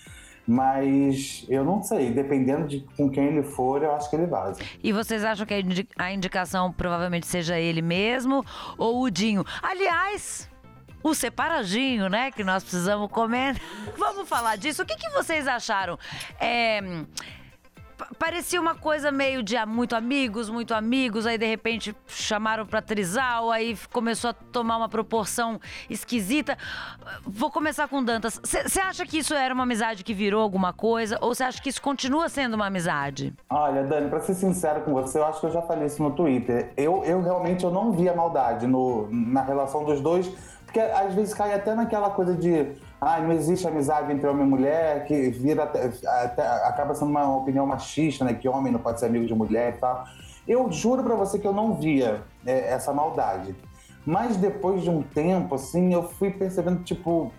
Mas 0.47 1.47
eu 1.49 1.65
não 1.65 1.83
sei, 1.83 2.11
dependendo 2.11 2.67
de 2.67 2.81
com 2.97 3.09
quem 3.09 3.25
ele 3.25 3.43
for, 3.43 3.83
eu 3.83 3.95
acho 3.95 4.11
que 4.11 4.17
ele 4.17 4.27
vaza. 4.27 4.61
E 4.83 4.93
vocês 4.93 5.25
acham 5.25 5.47
que 5.47 5.55
a 5.97 6.13
indicação 6.13 6.71
provavelmente 6.71 7.27
seja 7.27 7.59
ele 7.59 7.81
mesmo 7.81 8.45
ou 8.77 9.03
o 9.03 9.11
Dinho? 9.11 9.43
Aliás, 9.63 10.51
o 11.03 11.15
separadinho, 11.15 12.11
né? 12.11 12.31
Que 12.31 12.45
nós 12.45 12.63
precisamos 12.63 13.11
comer. 13.11 13.59
Vamos 13.97 14.29
falar 14.29 14.57
disso. 14.57 14.83
O 14.83 14.87
que, 14.87 14.97
que 14.97 15.09
vocês 15.11 15.47
acharam? 15.49 15.99
É 16.39 16.81
parecia 18.19 18.61
uma 18.61 18.75
coisa 18.75 19.11
meio 19.11 19.43
de 19.43 19.57
ah, 19.57 19.67
muito 19.67 19.95
amigos, 19.95 20.49
muito 20.49 20.75
amigos, 20.75 21.27
aí 21.27 21.39
de 21.39 21.47
repente 21.47 21.95
chamaram 22.07 22.67
pra 22.67 22.83
trisal, 22.83 23.51
aí 23.51 23.77
começou 23.93 24.31
a 24.31 24.33
tomar 24.33 24.77
uma 24.77 24.89
proporção 24.89 25.61
esquisita. 25.89 26.57
Vou 27.25 27.51
começar 27.51 27.89
com 27.89 28.03
Dantas. 28.03 28.41
Você 28.43 28.81
acha 28.81 29.07
que 29.07 29.19
isso 29.19 29.35
era 29.35 29.53
uma 29.55 29.63
amizade 29.63 30.05
que 30.05 30.15
virou 30.15 30.43
alguma 30.43 30.73
coisa, 30.73 31.19
ou 31.21 31.35
você 31.35 31.45
acha 31.45 31.63
que 31.63 31.69
isso 31.69 31.83
continua 31.83 32.29
sendo 32.29 32.55
uma 32.55 32.67
amizade? 32.67 33.33
Olha, 33.51 33.85
Dani, 33.85 34.09
pra 34.09 34.21
ser 34.21 34.35
sincero 34.35 34.83
com 34.83 34.93
você, 34.93 35.19
eu 35.19 35.27
acho 35.27 35.41
que 35.41 35.47
eu 35.47 35.53
já 35.53 35.63
falei 35.63 35.87
isso 35.87 36.03
no 36.03 36.11
Twitter. 36.11 36.73
Eu, 36.77 37.03
eu 37.05 37.23
realmente 37.23 37.65
eu 37.65 37.71
não 37.71 37.93
via 37.93 38.15
maldade 38.15 38.67
no, 38.67 39.09
na 39.11 39.43
relação 39.43 39.85
dos 39.85 40.01
dois, 40.01 40.29
porque 40.65 40.81
às 40.81 41.15
vezes 41.15 41.35
cai 41.35 41.55
até 41.55 41.75
naquela 41.75 42.11
coisa 42.11 42.35
de 42.35 42.73
ah, 43.05 43.21
não 43.21 43.33
existe 43.33 43.67
amizade 43.69 44.11
entre 44.11 44.27
homem 44.27 44.47
e 44.47 44.49
mulher, 44.49 45.05
que 45.05 45.29
vira 45.31 45.65
até, 45.65 46.43
acaba 46.67 46.95
sendo 46.95 47.11
uma 47.11 47.37
opinião 47.37 47.67
machista, 47.67 48.25
né? 48.25 48.33
Que 48.33 48.49
homem 48.49 48.73
não 48.73 48.81
pode 48.81 48.99
ser 48.99 49.07
amigo 49.07 49.27
de 49.27 49.35
mulher 49.35 49.75
e 49.75 49.79
tal. 49.79 50.05
Eu 50.49 50.73
juro 50.73 51.03
para 51.03 51.15
você 51.15 51.39
que 51.39 51.47
eu 51.47 51.53
não 51.53 51.75
via 51.75 52.23
é, 52.47 52.73
essa 52.73 52.93
maldade. 52.93 53.55
Mas 54.07 54.37
depois 54.37 54.83
de 54.83 54.91
um 54.91 55.03
tempo, 55.03 55.55
assim, 55.55 55.93
eu 55.93 56.05
fui 56.05 56.31
percebendo, 56.31 56.83
tipo, 56.83 57.31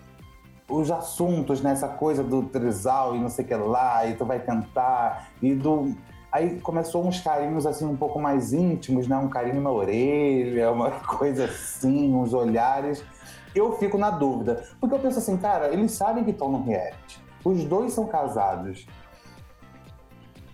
os 0.68 0.90
assuntos, 0.90 1.60
né? 1.60 1.72
Essa 1.72 1.88
coisa 1.88 2.22
do 2.22 2.42
trisal 2.44 3.16
e 3.16 3.18
não 3.18 3.28
sei 3.28 3.44
o 3.44 3.48
que 3.48 3.54
lá, 3.54 4.06
e 4.06 4.14
tu 4.14 4.24
vai 4.24 4.38
tentar, 4.38 5.28
e 5.42 5.54
do. 5.54 5.94
Aí 6.30 6.60
começou 6.60 7.06
uns 7.06 7.20
carinhos 7.20 7.66
assim 7.66 7.86
um 7.86 7.96
pouco 7.96 8.20
mais 8.20 8.52
íntimos, 8.52 9.08
né? 9.08 9.16
Um 9.16 9.28
carinho 9.28 9.60
na 9.60 9.70
orelha, 9.70 10.70
uma 10.70 10.90
coisa 11.18 11.46
assim, 11.46 12.14
uns 12.14 12.32
olhares 12.32 13.02
eu 13.58 13.76
fico 13.78 13.98
na 13.98 14.10
dúvida. 14.10 14.64
Porque 14.80 14.94
eu 14.94 14.98
penso 14.98 15.18
assim, 15.18 15.36
cara, 15.36 15.72
eles 15.72 15.92
sabem 15.92 16.24
que 16.24 16.30
estão 16.30 16.50
no 16.50 16.62
reality. 16.62 17.20
Os 17.44 17.64
dois 17.64 17.92
são 17.92 18.06
casados. 18.06 18.86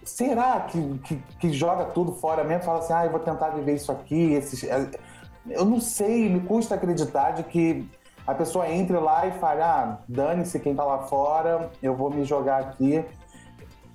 Será 0.04 0.60
que, 0.60 0.98
que, 0.98 1.16
que 1.38 1.52
joga 1.52 1.86
tudo 1.86 2.12
fora 2.12 2.44
mesmo? 2.44 2.64
Fala 2.64 2.80
assim, 2.80 2.92
ah, 2.92 3.04
eu 3.04 3.10
vou 3.10 3.20
tentar 3.20 3.50
viver 3.50 3.74
isso 3.74 3.90
aqui. 3.90 4.32
Esses... 4.34 4.64
É, 4.64 4.90
eu 5.48 5.64
não 5.64 5.80
sei, 5.80 6.28
me 6.28 6.40
custa 6.40 6.74
acreditar 6.74 7.32
de 7.32 7.44
que 7.44 7.88
a 8.26 8.34
pessoa 8.34 8.68
entre 8.68 8.96
lá 8.98 9.26
e 9.26 9.32
fale, 9.32 9.62
ah, 9.62 9.98
dane-se 10.08 10.58
quem 10.60 10.74
tá 10.74 10.84
lá 10.84 10.98
fora, 11.00 11.70
eu 11.82 11.94
vou 11.94 12.10
me 12.10 12.24
jogar 12.24 12.60
aqui. 12.60 13.04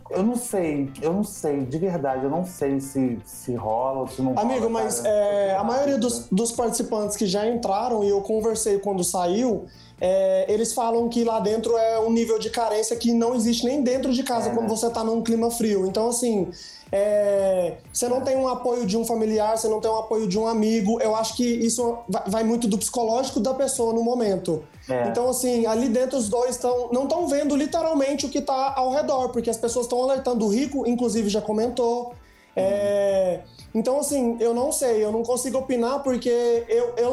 Eu 0.09 0.23
não 0.23 0.35
sei, 0.35 0.89
eu 1.01 1.13
não 1.13 1.23
sei, 1.23 1.65
de 1.65 1.77
verdade, 1.77 2.23
eu 2.23 2.29
não 2.29 2.45
sei 2.45 2.79
se, 2.79 3.19
se 3.25 3.55
rola 3.55 4.01
ou 4.01 4.07
se 4.07 4.21
não 4.21 4.37
Amigo, 4.37 4.67
rola, 4.67 4.69
mas 4.69 5.03
é, 5.03 5.55
a 5.55 5.63
maioria 5.63 5.97
dos, 5.97 6.27
dos 6.31 6.51
participantes 6.51 7.17
que 7.17 7.25
já 7.25 7.45
entraram 7.47 8.03
e 8.03 8.09
eu 8.09 8.21
conversei 8.21 8.79
quando 8.79 9.03
saiu, 9.03 9.65
é, 9.99 10.45
eles 10.47 10.73
falam 10.73 11.09
que 11.09 11.23
lá 11.23 11.39
dentro 11.39 11.75
é 11.75 11.99
um 11.99 12.11
nível 12.11 12.37
de 12.37 12.49
carência 12.49 12.95
que 12.95 13.11
não 13.13 13.35
existe 13.35 13.65
nem 13.65 13.81
dentro 13.81 14.13
de 14.13 14.23
casa 14.23 14.49
é, 14.49 14.53
quando 14.53 14.69
né? 14.69 14.75
você 14.75 14.89
tá 14.89 15.03
num 15.03 15.21
clima 15.21 15.49
frio. 15.49 15.87
Então, 15.87 16.09
assim, 16.09 16.49
é, 16.91 17.77
você 17.91 18.07
não 18.07 18.21
tem 18.21 18.37
um 18.37 18.47
apoio 18.47 18.85
de 18.85 18.95
um 18.95 19.03
familiar, 19.03 19.57
você 19.57 19.67
não 19.67 19.81
tem 19.81 19.89
um 19.89 19.97
apoio 19.97 20.27
de 20.27 20.37
um 20.37 20.47
amigo. 20.47 21.01
Eu 21.01 21.15
acho 21.15 21.35
que 21.35 21.43
isso 21.43 21.97
vai 22.27 22.43
muito 22.43 22.67
do 22.67 22.77
psicológico 22.77 23.39
da 23.39 23.53
pessoa 23.53 23.91
no 23.91 24.03
momento. 24.03 24.63
É. 24.89 25.07
Então, 25.09 25.29
assim, 25.29 25.65
ali 25.65 25.89
dentro 25.89 26.17
os 26.17 26.29
dois 26.29 26.51
estão 26.51 26.89
não 26.91 27.03
estão 27.03 27.27
vendo 27.27 27.55
literalmente 27.55 28.25
o 28.25 28.29
que 28.29 28.39
está 28.39 28.73
ao 28.75 28.91
redor, 28.91 29.29
porque 29.29 29.49
as 29.49 29.57
pessoas 29.57 29.85
estão 29.85 30.01
alertando. 30.03 30.45
O 30.45 30.49
Rico, 30.49 30.87
inclusive, 30.87 31.29
já 31.29 31.41
comentou. 31.41 32.13
É, 32.55 33.41
então, 33.73 33.99
assim, 33.99 34.37
eu 34.39 34.53
não 34.53 34.71
sei, 34.71 35.03
eu 35.03 35.11
não 35.11 35.21
consigo 35.23 35.59
opinar 35.59 36.01
porque 36.01 36.65
eu, 36.67 36.93
eu 36.97 37.11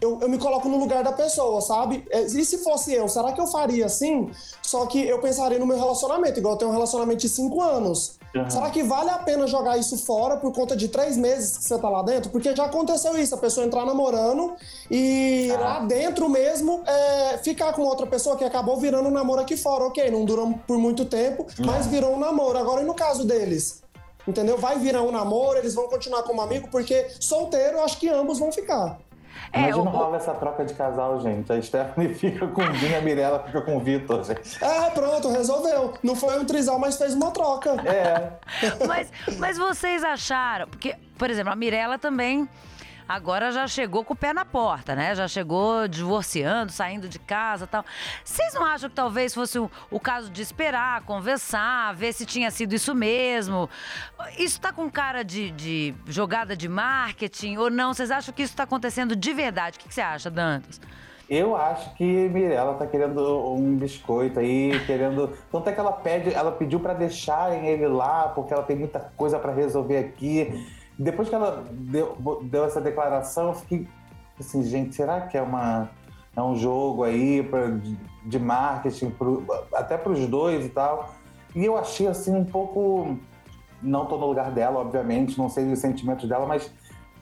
eu, 0.00 0.18
eu, 0.22 0.28
me 0.30 0.38
coloco 0.38 0.66
no 0.66 0.78
lugar 0.78 1.04
da 1.04 1.12
pessoa, 1.12 1.60
sabe? 1.60 2.04
É, 2.10 2.22
e 2.22 2.44
se 2.44 2.58
fosse 2.58 2.94
eu, 2.94 3.06
será 3.06 3.32
que 3.32 3.40
eu 3.40 3.46
faria 3.46 3.84
assim? 3.84 4.30
Só 4.62 4.86
que 4.86 4.98
eu 4.98 5.20
pensaria 5.20 5.58
no 5.58 5.66
meu 5.66 5.76
relacionamento, 5.76 6.38
igual 6.38 6.54
eu 6.54 6.58
tenho 6.58 6.70
um 6.70 6.74
relacionamento 6.74 7.20
de 7.20 7.28
cinco 7.28 7.60
anos. 7.60 8.18
Uhum. 8.34 8.48
Será 8.48 8.70
que 8.70 8.82
vale 8.82 9.10
a 9.10 9.18
pena 9.18 9.46
jogar 9.46 9.76
isso 9.76 9.98
fora 9.98 10.36
por 10.36 10.52
conta 10.52 10.76
de 10.76 10.88
três 10.88 11.16
meses 11.16 11.58
que 11.58 11.64
você 11.64 11.78
tá 11.78 11.88
lá 11.88 12.02
dentro? 12.02 12.30
Porque 12.30 12.54
já 12.54 12.64
aconteceu 12.64 13.18
isso, 13.18 13.34
a 13.34 13.38
pessoa 13.38 13.66
entrar 13.66 13.84
namorando 13.84 14.54
e 14.90 15.50
ah. 15.52 15.58
lá 15.58 15.80
dentro 15.80 16.28
mesmo 16.28 16.82
é, 16.86 17.38
ficar 17.38 17.72
com 17.72 17.82
outra 17.82 18.06
pessoa 18.06 18.36
que 18.36 18.44
acabou 18.44 18.76
virando 18.76 19.08
um 19.08 19.12
namoro 19.12 19.40
aqui 19.40 19.56
fora. 19.56 19.84
Ok, 19.84 20.10
não 20.10 20.24
durou 20.24 20.54
por 20.66 20.78
muito 20.78 21.04
tempo, 21.04 21.42
uhum. 21.42 21.66
mas 21.66 21.86
virou 21.86 22.14
um 22.14 22.18
namoro. 22.18 22.56
Agora, 22.56 22.82
e 22.82 22.84
no 22.84 22.94
caso 22.94 23.24
deles? 23.24 23.82
Entendeu? 24.28 24.58
Vai 24.58 24.78
virar 24.78 25.02
um 25.02 25.10
namoro, 25.10 25.58
eles 25.58 25.74
vão 25.74 25.88
continuar 25.88 26.22
como 26.22 26.40
amigo, 26.40 26.68
porque 26.70 27.08
solteiro, 27.18 27.80
acho 27.80 27.98
que 27.98 28.08
ambos 28.08 28.38
vão 28.38 28.52
ficar. 28.52 28.98
É, 29.52 29.68
Imagina 29.68 29.90
o... 29.90 29.92
rola 29.92 30.16
essa 30.16 30.32
troca 30.34 30.64
de 30.64 30.74
casal, 30.74 31.20
gente. 31.20 31.52
A 31.52 31.60
Stephanie 31.60 32.12
fica 32.14 32.46
com 32.46 32.62
o 32.62 32.72
Vinha, 32.72 32.98
a 32.98 33.00
Mirella 33.00 33.40
fica 33.40 33.60
com 33.62 33.76
o 33.76 33.80
Vitor, 33.80 34.24
gente. 34.24 34.62
É, 34.62 34.90
pronto, 34.90 35.28
resolveu. 35.30 35.94
Não 36.02 36.14
foi 36.14 36.38
um 36.38 36.44
trisal, 36.44 36.78
mas 36.78 36.96
fez 36.96 37.14
uma 37.14 37.30
troca. 37.30 37.70
É. 37.86 38.32
mas, 38.86 39.10
mas 39.38 39.58
vocês 39.58 40.04
acharam... 40.04 40.68
Porque, 40.68 40.94
por 41.18 41.30
exemplo, 41.30 41.52
a 41.52 41.56
Mirella 41.56 41.98
também 41.98 42.48
agora 43.10 43.50
já 43.50 43.66
chegou 43.66 44.04
com 44.04 44.12
o 44.12 44.16
pé 44.16 44.32
na 44.32 44.44
porta, 44.44 44.94
né? 44.94 45.16
Já 45.16 45.26
chegou 45.26 45.88
divorciando, 45.88 46.70
saindo 46.70 47.08
de 47.08 47.18
casa 47.18 47.66
tal. 47.66 47.84
Vocês 48.24 48.54
não 48.54 48.64
acham 48.64 48.88
que 48.88 48.94
talvez 48.94 49.34
fosse 49.34 49.58
o, 49.58 49.68
o 49.90 49.98
caso 49.98 50.30
de 50.30 50.40
esperar, 50.40 51.02
conversar, 51.02 51.92
ver 51.94 52.12
se 52.12 52.24
tinha 52.24 52.52
sido 52.52 52.72
isso 52.72 52.94
mesmo? 52.94 53.68
Isso 54.38 54.60
tá 54.60 54.72
com 54.72 54.88
cara 54.88 55.24
de, 55.24 55.50
de 55.50 55.92
jogada 56.06 56.56
de 56.56 56.68
marketing 56.68 57.56
ou 57.56 57.68
não? 57.68 57.92
Vocês 57.92 58.12
acham 58.12 58.32
que 58.32 58.44
isso 58.44 58.54
tá 58.54 58.62
acontecendo 58.62 59.16
de 59.16 59.34
verdade? 59.34 59.76
O 59.76 59.80
que, 59.80 59.88
que 59.88 59.94
você 59.94 60.00
acha, 60.00 60.30
Dantas? 60.30 60.80
Eu 61.28 61.56
acho 61.56 61.94
que 61.94 62.04
Mirella 62.04 62.74
tá 62.74 62.86
querendo 62.86 63.54
um 63.54 63.76
biscoito 63.76 64.38
aí, 64.38 64.72
querendo. 64.86 65.32
Tanto 65.50 65.68
é 65.68 65.72
que 65.72 65.80
ela 65.80 65.92
pede, 65.92 66.32
ela 66.32 66.52
pediu 66.52 66.78
para 66.78 66.94
deixarem 66.94 67.66
ele 67.66 67.86
lá, 67.88 68.28
porque 68.28 68.52
ela 68.52 68.62
tem 68.62 68.76
muita 68.76 69.00
coisa 69.16 69.38
para 69.38 69.52
resolver 69.52 69.98
aqui. 69.98 70.79
Depois 71.00 71.30
que 71.30 71.34
ela 71.34 71.64
deu, 71.70 72.14
deu 72.42 72.66
essa 72.66 72.78
declaração, 72.78 73.48
eu 73.48 73.54
fiquei 73.54 73.88
assim, 74.38 74.62
gente, 74.62 74.94
será 74.94 75.22
que 75.22 75.36
é 75.36 75.40
uma 75.40 75.88
é 76.36 76.42
um 76.42 76.54
jogo 76.54 77.04
aí 77.04 77.42
pra, 77.42 77.70
de, 77.70 77.96
de 78.24 78.38
marketing 78.38 79.10
pro, 79.10 79.44
até 79.74 79.96
para 79.96 80.12
os 80.12 80.26
dois 80.26 80.66
e 80.66 80.68
tal? 80.68 81.14
E 81.56 81.64
eu 81.64 81.76
achei 81.78 82.06
assim 82.06 82.36
um 82.36 82.44
pouco 82.44 83.16
não 83.82 84.04
tô 84.04 84.18
no 84.18 84.26
lugar 84.26 84.50
dela, 84.50 84.78
obviamente, 84.78 85.38
não 85.38 85.48
sei 85.48 85.72
os 85.72 85.78
sentimentos 85.78 86.28
dela, 86.28 86.46
mas 86.46 86.70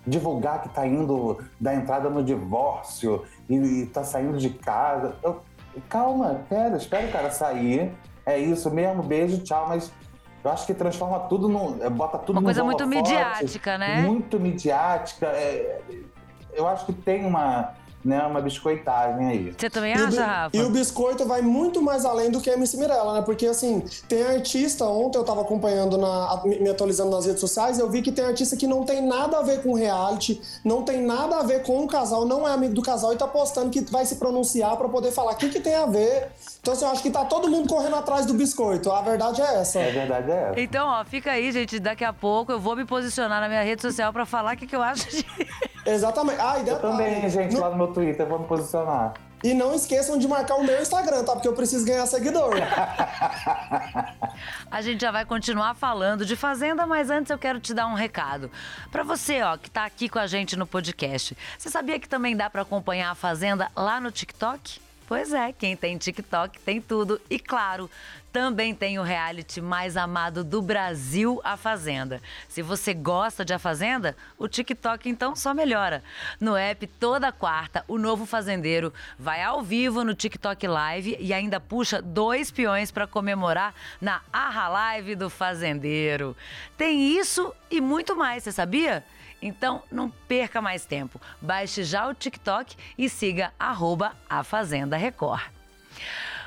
divulgar 0.05 0.61
que 0.61 0.69
tá 0.71 0.85
indo 0.85 1.39
da 1.61 1.73
entrada 1.73 2.11
no 2.11 2.23
divórcio 2.23 3.23
e, 3.49 3.55
e 3.55 3.87
tá 3.87 4.03
saindo 4.03 4.39
de 4.39 4.51
casa. 4.51 5.15
Eu, 5.23 5.41
calma, 5.89 6.41
pera, 6.49 6.77
espera 6.77 7.07
o 7.07 7.13
cara 7.13 7.31
sair. 7.31 7.93
É 8.27 8.37
isso 8.37 8.71
mesmo, 8.73 9.05
beijo, 9.05 9.39
tchau, 9.45 9.69
mas 9.69 9.93
eu 10.49 10.53
acho 10.53 10.67
que 10.67 10.75
transforma 10.75 11.21
tudo 11.21 11.49
no. 11.49 11.83
É, 11.83 11.91
bota 11.91 12.19
tudo 12.19 12.37
Uma 12.37 12.43
coisa 12.43 12.65
muito 12.65 12.87
midiática, 12.87 13.77
né? 13.77 14.01
Muito 14.01 14.41
midiática. 14.41 15.27
É, 15.27 15.81
eu 16.53 16.67
acho 16.67 16.87
que 16.87 16.93
tem 16.93 17.25
uma. 17.25 17.75
Né, 18.05 18.21
uma 18.27 18.41
biscoitagem 18.41 19.27
aí. 19.29 19.55
Você 19.59 19.69
também 19.69 19.95
E 19.95 20.01
o, 20.01 20.07
acha, 20.07 20.25
Rafa? 20.25 20.57
e 20.57 20.63
o 20.63 20.71
biscoito 20.71 21.27
vai 21.27 21.43
muito 21.43 21.83
mais 21.83 22.05
além 22.05 22.31
do 22.31 22.41
que 22.41 22.49
a 22.49 22.55
MC 22.55 22.77
Mirella, 22.77 23.15
né? 23.15 23.23
Porque, 23.23 23.47
assim, 23.47 23.83
tem 24.09 24.23
artista, 24.23 24.85
ontem 24.85 25.19
eu 25.19 25.25
tava 25.25 25.43
acompanhando, 25.43 25.99
na, 25.99 26.07
a- 26.33 26.43
me 26.45 26.59
me 26.61 26.71
atualizando 26.71 27.11
nas 27.11 27.27
redes 27.27 27.41
sociais, 27.41 27.79
eu 27.79 27.89
vi 27.91 28.01
que 28.03 28.13
tem 28.13 28.25
artista 28.25 28.57
que 28.57 28.67
não 28.67 28.85
tem 28.85 29.03
nada 29.07 29.39
a 29.39 29.43
ver 29.43 29.63
com 29.63 29.75
reality, 29.75 30.41
não 30.65 30.83
tem 30.83 31.03
nada 31.03 31.37
a 31.39 31.43
ver 31.43 31.63
com 31.63 31.83
o 31.85 31.89
casal, 31.89 32.25
não 32.25 32.47
é 32.49 32.53
amigo 32.53 32.75
do 32.75 32.83
casal 32.83 33.13
e 33.13 33.17
tá 33.17 33.27
postando 33.29 33.71
que 33.71 33.81
vai 33.91 34.05
se 34.07 34.17
pronunciar 34.17 34.77
pra 34.77 34.89
poder 34.89 35.11
falar 35.13 35.33
o 35.33 35.37
que, 35.37 35.49
que 35.49 35.61
tem 35.61 35.75
a 35.75 35.87
ver. 35.87 36.29
Então, 36.61 36.75
assim, 36.75 36.85
eu 36.85 36.91
acho 36.91 37.03
que 37.03 37.11
tá 37.11 37.25
todo 37.25 37.49
mundo 37.51 37.69
correndo 37.69 37.97
atrás 37.97 38.27
do 38.27 38.35
biscoito. 38.35 38.91
A 38.91 39.01
verdade 39.03 39.41
é 39.41 39.61
essa. 39.61 39.79
É 39.81 39.91
verdade, 39.91 40.31
é 40.31 40.49
essa. 40.51 40.61
Então, 40.61 40.87
ó, 40.89 41.05
fica 41.05 41.31
aí, 41.33 41.51
gente. 41.53 41.79
Daqui 41.79 42.05
a 42.05 42.13
pouco 42.13 42.53
eu 42.53 42.61
vou 42.61 42.75
me 42.77 42.85
posicionar 42.85 43.41
na 43.41 43.49
minha 43.49 43.63
rede 43.63 43.81
social 43.83 44.13
pra 44.13 44.27
falar 44.27 44.55
o 44.55 44.57
que, 44.57 44.67
que 44.67 44.77
eu 44.77 44.83
acho 44.83 45.09
de. 45.09 45.25
Exatamente. 45.93 46.41
Ah, 46.41 46.59
e 46.59 46.69
Eu 46.69 46.79
também, 46.81 47.29
gente, 47.29 47.55
não- 47.55 47.61
lá 47.61 47.71
no 47.71 47.77
meu 47.77 47.87
Twitter, 47.89 48.27
vou 48.27 48.39
me 48.41 48.47
posicionar. 48.47 49.15
E 49.43 49.55
não 49.55 49.73
esqueçam 49.73 50.19
de 50.19 50.27
marcar 50.27 50.57
o 50.57 50.65
meu 50.65 50.83
Instagram, 50.83 51.23
tá? 51.25 51.33
Porque 51.33 51.47
eu 51.47 51.53
preciso 51.53 51.87
ganhar 51.87 52.05
seguidor. 52.07 52.55
A 54.71 54.83
gente 54.83 55.01
já 55.01 55.11
vai 55.11 55.25
continuar 55.25 55.75
falando 55.75 56.27
de 56.27 56.35
Fazenda, 56.37 56.87
mas 56.87 57.09
antes 57.09 57.31
eu 57.31 57.39
quero 57.39 57.61
te 57.61 57.73
dar 57.73 57.87
um 57.87 57.95
recado. 57.95 58.51
Pra 58.91 59.03
você, 59.05 59.41
ó, 59.43 59.57
que 59.57 59.71
tá 59.71 59.85
aqui 59.85 60.09
com 60.09 60.19
a 60.19 60.27
gente 60.27 60.57
no 60.57 60.67
podcast. 60.67 61.37
Você 61.57 61.71
sabia 61.71 61.99
que 62.01 62.09
também 62.09 62.37
dá 62.37 62.51
pra 62.51 62.63
acompanhar 62.63 63.11
a 63.11 63.15
Fazenda 63.15 63.71
lá 63.77 64.01
no 64.01 64.11
TikTok? 64.11 64.81
Pois 65.09 65.33
é, 65.33 65.55
quem 65.55 65.75
tem 65.75 65.97
TikTok 65.97 66.61
tem 66.61 66.83
tudo. 66.83 67.19
E 67.31 67.39
claro, 67.39 67.91
também 68.31 68.75
tem 68.75 68.99
o 68.99 69.03
reality 69.03 69.59
mais 69.59 69.97
amado 69.97 70.45
do 70.45 70.61
Brasil, 70.61 71.41
A 71.43 71.57
Fazenda. 71.57 72.21
Se 72.47 72.61
você 72.61 72.93
gosta 72.93 73.43
de 73.43 73.55
A 73.55 73.59
Fazenda, 73.59 74.15
o 74.37 74.47
TikTok 74.47 75.09
então 75.09 75.35
só 75.35 75.55
melhora. 75.55 76.05
No 76.39 76.55
app, 76.55 76.87
toda 76.87 77.33
quarta, 77.33 77.83
o 77.89 77.97
novo 77.97 78.27
fazendeiro 78.27 78.93
vai 79.19 79.43
ao 79.43 79.63
vivo 79.63 80.05
no 80.05 80.15
TikTok 80.15 80.67
Live 80.67 81.17
e 81.19 81.33
ainda 81.33 81.59
puxa 81.59 82.03
dois 82.03 82.51
peões 82.51 82.91
para 82.91 83.07
comemorar 83.07 83.75
na 83.99 84.21
Arra 84.31 84.69
Live 84.69 85.15
do 85.15 85.31
Fazendeiro. 85.31 86.37
Tem 86.77 87.17
isso 87.17 87.55
e 87.71 87.81
muito 87.81 88.15
mais, 88.15 88.45
você 88.45 88.53
sabia? 88.53 89.03
Então, 89.41 89.83
não 89.91 90.11
perca 90.11 90.61
mais 90.61 90.85
tempo. 90.85 91.21
Baixe 91.41 91.85
já 91.85 92.07
o 92.09 92.15
TikTok 92.15 92.77
e 92.97 93.09
siga 93.09 93.53
arroba 93.59 94.17
a 94.29 94.43
Fazenda 94.43 94.97
Record. 94.97 95.43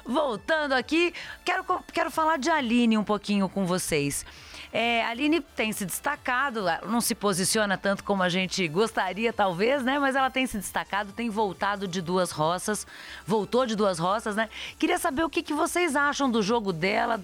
Voltando 0.06 0.74
aqui, 0.74 1.14
quero, 1.46 1.64
quero 1.94 2.10
falar 2.10 2.38
de 2.38 2.50
Aline 2.50 2.98
um 2.98 3.04
pouquinho 3.04 3.48
com 3.48 3.66
vocês. 3.66 4.26
É, 4.74 5.04
a 5.04 5.10
Aline 5.10 5.42
tem 5.42 5.72
se 5.74 5.86
destacado, 5.86 6.64
não 6.86 7.02
se 7.02 7.14
posiciona 7.14 7.78
tanto 7.78 8.04
como 8.04 8.24
a 8.24 8.30
gente 8.30 8.66
gostaria, 8.70 9.34
talvez, 9.34 9.84
né? 9.84 10.00
Mas 10.00 10.16
ela 10.16 10.30
tem 10.30 10.48
se 10.48 10.58
destacado, 10.58 11.12
tem 11.12 11.30
voltado 11.30 11.88
de 11.88 12.02
duas 12.02 12.32
roças, 12.32 12.88
voltou 13.26 13.66
de 13.66 13.76
duas 13.76 14.00
roças, 14.00 14.36
né? 14.36 14.50
Queria 14.80 14.98
saber 14.98 15.24
o 15.24 15.30
que, 15.30 15.44
que 15.44 15.54
vocês 15.54 15.96
acham 15.96 16.32
do 16.32 16.42
jogo 16.42 16.72
dela, 16.72 17.22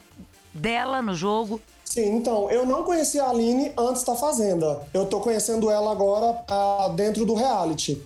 dela 0.53 1.01
no 1.01 1.15
jogo. 1.15 1.61
Sim, 1.89 2.17
então, 2.17 2.49
eu 2.51 2.65
não 2.65 2.83
conhecia 2.83 3.23
a 3.23 3.29
Aline 3.29 3.71
antes 3.77 4.03
da 4.03 4.13
Fazenda. 4.15 4.81
Eu 4.93 5.05
tô 5.05 5.19
conhecendo 5.19 5.69
ela 5.71 5.91
agora 5.91 6.43
ah, 6.49 6.91
dentro 6.95 7.25
do 7.25 7.33
reality. 7.33 8.01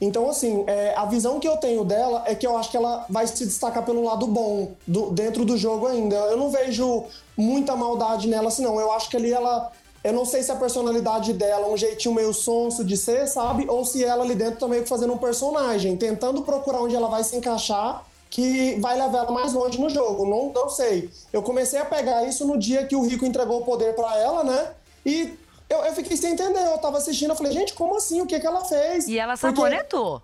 Então, 0.00 0.28
assim, 0.28 0.64
é, 0.66 0.94
a 0.96 1.04
visão 1.06 1.38
que 1.38 1.46
eu 1.48 1.56
tenho 1.56 1.84
dela 1.84 2.22
é 2.26 2.34
que 2.34 2.46
eu 2.46 2.56
acho 2.56 2.70
que 2.70 2.76
ela 2.76 3.06
vai 3.08 3.26
se 3.26 3.44
destacar 3.46 3.84
pelo 3.84 4.02
lado 4.04 4.26
bom 4.26 4.72
do- 4.86 5.10
dentro 5.10 5.44
do 5.44 5.56
jogo 5.56 5.86
ainda. 5.86 6.16
Eu 6.16 6.36
não 6.36 6.50
vejo 6.50 7.04
muita 7.36 7.74
maldade 7.76 8.26
nela, 8.28 8.48
assim, 8.48 8.62
não. 8.62 8.78
Eu 8.80 8.90
acho 8.92 9.08
que 9.08 9.16
ali 9.16 9.32
ela. 9.32 9.70
Eu 10.04 10.12
não 10.12 10.24
sei 10.24 10.42
se 10.42 10.52
a 10.52 10.56
personalidade 10.56 11.32
dela 11.32 11.66
é 11.66 11.70
um 11.70 11.76
jeitinho 11.76 12.14
meio 12.14 12.32
sonso 12.32 12.84
de 12.84 12.96
ser, 12.96 13.26
sabe? 13.26 13.66
Ou 13.68 13.84
se 13.84 14.04
ela 14.04 14.22
ali 14.22 14.34
dentro 14.34 14.60
tá 14.60 14.68
meio 14.68 14.82
que 14.82 14.88
fazendo 14.88 15.12
um 15.12 15.18
personagem, 15.18 15.96
tentando 15.96 16.42
procurar 16.42 16.80
onde 16.82 16.94
ela 16.94 17.08
vai 17.08 17.24
se 17.24 17.34
encaixar 17.36 18.04
que 18.40 18.78
vai 18.80 18.98
levar 19.00 19.20
ela 19.20 19.30
mais 19.32 19.54
longe 19.54 19.80
no 19.80 19.88
jogo. 19.88 20.26
Não, 20.26 20.52
não 20.52 20.68
sei. 20.68 21.08
Eu 21.32 21.42
comecei 21.42 21.78
a 21.80 21.86
pegar 21.86 22.22
isso 22.24 22.46
no 22.46 22.58
dia 22.58 22.84
que 22.86 22.94
o 22.94 23.00
Rico 23.02 23.24
entregou 23.24 23.62
o 23.62 23.64
poder 23.64 23.94
pra 23.94 24.14
ela, 24.18 24.44
né? 24.44 24.72
E 25.06 25.32
eu, 25.70 25.78
eu 25.78 25.94
fiquei 25.94 26.18
sem 26.18 26.34
entender. 26.34 26.60
Eu 26.66 26.76
tava 26.76 26.98
assistindo, 26.98 27.30
eu 27.30 27.34
falei, 27.36 27.50
gente, 27.52 27.72
como 27.72 27.96
assim? 27.96 28.20
O 28.20 28.26
que 28.26 28.38
que 28.38 28.46
ela 28.46 28.62
fez? 28.62 29.08
E 29.08 29.18
ela 29.18 29.38
Porque- 29.38 29.56
sabonetou. 29.56 30.20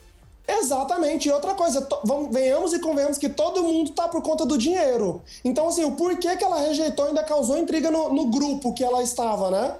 Exatamente. 0.46 1.26
E 1.30 1.32
outra 1.32 1.54
coisa, 1.54 1.80
to- 1.80 2.00
vamos, 2.04 2.30
venhamos 2.34 2.74
e 2.74 2.80
convenhamos 2.80 3.16
que 3.16 3.30
todo 3.30 3.62
mundo 3.62 3.92
tá 3.92 4.06
por 4.08 4.20
conta 4.20 4.44
do 4.44 4.58
dinheiro. 4.58 5.22
Então, 5.42 5.68
assim, 5.68 5.84
o 5.86 5.92
porquê 5.92 6.36
que 6.36 6.44
ela 6.44 6.58
rejeitou 6.58 7.06
ainda 7.06 7.22
causou 7.22 7.56
intriga 7.56 7.90
no, 7.90 8.12
no 8.12 8.26
grupo 8.26 8.74
que 8.74 8.84
ela 8.84 9.02
estava, 9.02 9.50
né? 9.50 9.74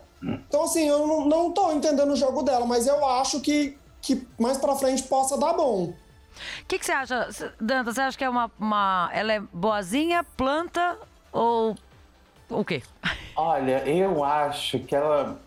Então, 0.49 0.63
assim, 0.65 0.89
eu 0.89 1.07
não, 1.07 1.27
não 1.27 1.51
tô 1.51 1.71
entendendo 1.73 2.13
o 2.13 2.17
jogo 2.17 2.43
dela, 2.43 2.65
mas 2.65 2.87
eu 2.87 3.05
acho 3.05 3.41
que, 3.41 3.77
que 4.01 4.27
mais 4.39 4.57
pra 4.57 4.75
frente 4.75 5.03
possa 5.03 5.37
dar 5.37 5.53
bom. 5.53 5.93
O 6.63 6.67
que, 6.67 6.79
que 6.79 6.87
você 6.87 6.93
acha, 6.93 7.29
Danta? 7.61 7.93
Você 7.93 8.01
acha 8.01 8.19
que 8.19 8.25
é 8.25 8.29
uma, 8.29 8.51
uma. 8.59 9.11
Ela 9.13 9.33
é 9.35 9.41
boazinha, 9.41 10.25
planta 10.37 10.99
ou. 11.33 11.75
O 12.49 12.65
quê? 12.65 12.83
Olha, 13.37 13.87
eu 13.89 14.25
acho 14.25 14.79
que 14.81 14.95
ela. 14.95 15.39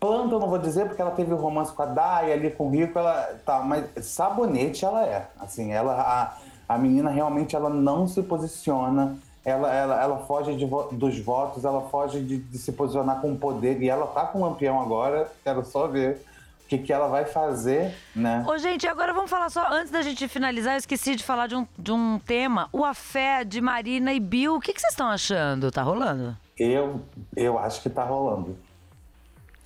Planta 0.00 0.34
eu 0.34 0.40
não 0.40 0.48
vou 0.48 0.58
dizer, 0.58 0.86
porque 0.86 1.00
ela 1.00 1.12
teve 1.12 1.32
o 1.32 1.36
romance 1.36 1.72
com 1.72 1.82
a 1.82 1.86
Dai 1.86 2.32
ali 2.32 2.50
com 2.50 2.66
o 2.66 2.70
Rico, 2.70 2.98
ela. 2.98 3.38
Tá, 3.44 3.60
mas 3.60 4.06
sabonete 4.06 4.84
ela 4.84 5.04
é. 5.06 5.28
Assim, 5.38 5.72
ela. 5.72 5.94
A, 5.94 6.36
a 6.74 6.78
menina 6.78 7.10
realmente 7.10 7.54
ela 7.54 7.70
não 7.70 8.06
se 8.06 8.22
posiciona. 8.22 9.16
Ela, 9.44 9.70
ela, 9.72 10.02
ela 10.02 10.18
foge 10.20 10.56
de 10.56 10.66
dos 10.92 11.18
votos, 11.18 11.66
ela 11.66 11.82
foge 11.90 12.22
de, 12.22 12.38
de 12.38 12.58
se 12.58 12.72
posicionar 12.72 13.20
com 13.20 13.32
o 13.32 13.38
poder. 13.38 13.82
E 13.82 13.88
ela 13.90 14.06
tá 14.06 14.24
com 14.26 14.40
o 14.40 14.44
lampião 14.44 14.80
agora. 14.80 15.30
Quero 15.42 15.64
só 15.64 15.86
ver 15.86 16.24
o 16.64 16.68
que, 16.68 16.78
que 16.78 16.92
ela 16.92 17.08
vai 17.08 17.24
fazer, 17.26 17.94
né? 18.16 18.44
Ô, 18.48 18.56
gente, 18.56 18.86
agora 18.88 19.12
vamos 19.12 19.30
falar 19.30 19.50
só. 19.50 19.66
Antes 19.70 19.90
da 19.90 20.00
gente 20.02 20.26
finalizar, 20.28 20.74
eu 20.74 20.78
esqueci 20.78 21.14
de 21.14 21.22
falar 21.22 21.46
de 21.46 21.54
um, 21.54 21.66
de 21.78 21.92
um 21.92 22.18
tema. 22.18 22.68
O 22.72 22.84
afé 22.84 23.44
de 23.44 23.60
Marina 23.60 24.12
e 24.14 24.18
Bill. 24.20 24.56
O 24.56 24.60
que, 24.60 24.72
que 24.72 24.80
vocês 24.80 24.92
estão 24.92 25.08
achando? 25.08 25.70
Tá 25.70 25.82
rolando? 25.82 26.34
Eu, 26.58 27.02
eu 27.36 27.58
acho 27.58 27.82
que 27.82 27.90
tá 27.90 28.02
rolando. 28.04 28.56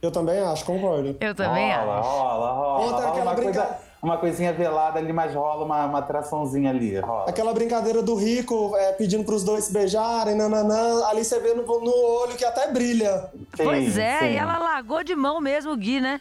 Eu 0.02 0.10
também 0.10 0.38
acho, 0.40 0.64
concordo. 0.64 1.16
Eu 1.20 1.34
também 1.34 1.72
rola, 1.74 1.98
acho. 2.00 2.08
rola, 2.08 2.52
rola. 2.52 2.80
Ontem 2.84 2.92
rola 2.94 3.08
aquela 3.08 3.22
uma, 3.24 3.34
brinca- 3.34 3.62
coisa, 3.62 3.78
uma 4.00 4.16
coisinha 4.18 4.52
velada 4.52 4.98
ali, 4.98 5.12
mas 5.12 5.34
rola 5.34 5.64
uma, 5.64 5.86
uma 5.86 5.98
atraçãozinha 5.98 6.70
ali. 6.70 6.98
Rola. 7.00 7.28
Aquela 7.28 7.52
brincadeira 7.52 8.00
do 8.02 8.14
Rico 8.14 8.76
é, 8.76 8.92
pedindo 8.92 9.24
pros 9.24 9.42
dois 9.42 9.64
se 9.64 9.72
beijarem, 9.72 10.36
nananã. 10.36 11.04
Ali 11.06 11.24
você 11.24 11.40
vê 11.40 11.52
no, 11.54 11.62
no 11.62 11.92
olho 12.22 12.36
que 12.36 12.44
até 12.44 12.70
brilha. 12.72 13.28
Pois 13.56 13.94
Sim, 13.94 14.00
é, 14.00 14.18
sim. 14.20 14.24
e 14.26 14.36
ela 14.36 14.58
largou 14.58 15.02
de 15.02 15.16
mão 15.16 15.40
mesmo 15.40 15.72
o 15.72 15.76
Gui, 15.76 16.00
né? 16.00 16.20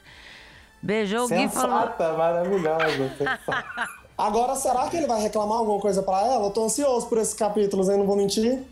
Beijou 0.87 1.25
o 1.25 1.27
Gui 1.27 1.43
e 1.43 1.49
falou. 1.49 1.81
Sensata, 1.81 2.13
maravilhosa. 2.13 3.09
sensata. 3.17 3.89
Agora, 4.17 4.55
será 4.55 4.87
que 4.87 4.95
ele 4.95 5.05
vai 5.05 5.21
reclamar 5.21 5.57
alguma 5.57 5.79
coisa 5.81 6.01
pra 6.01 6.21
ela? 6.21 6.45
Eu 6.45 6.49
tô 6.49 6.63
ansioso 6.63 7.07
por 7.07 7.17
esses 7.17 7.33
capítulos, 7.33 7.89
hein? 7.89 7.97
Não 7.97 8.05
vou 8.07 8.15
mentir. 8.15 8.63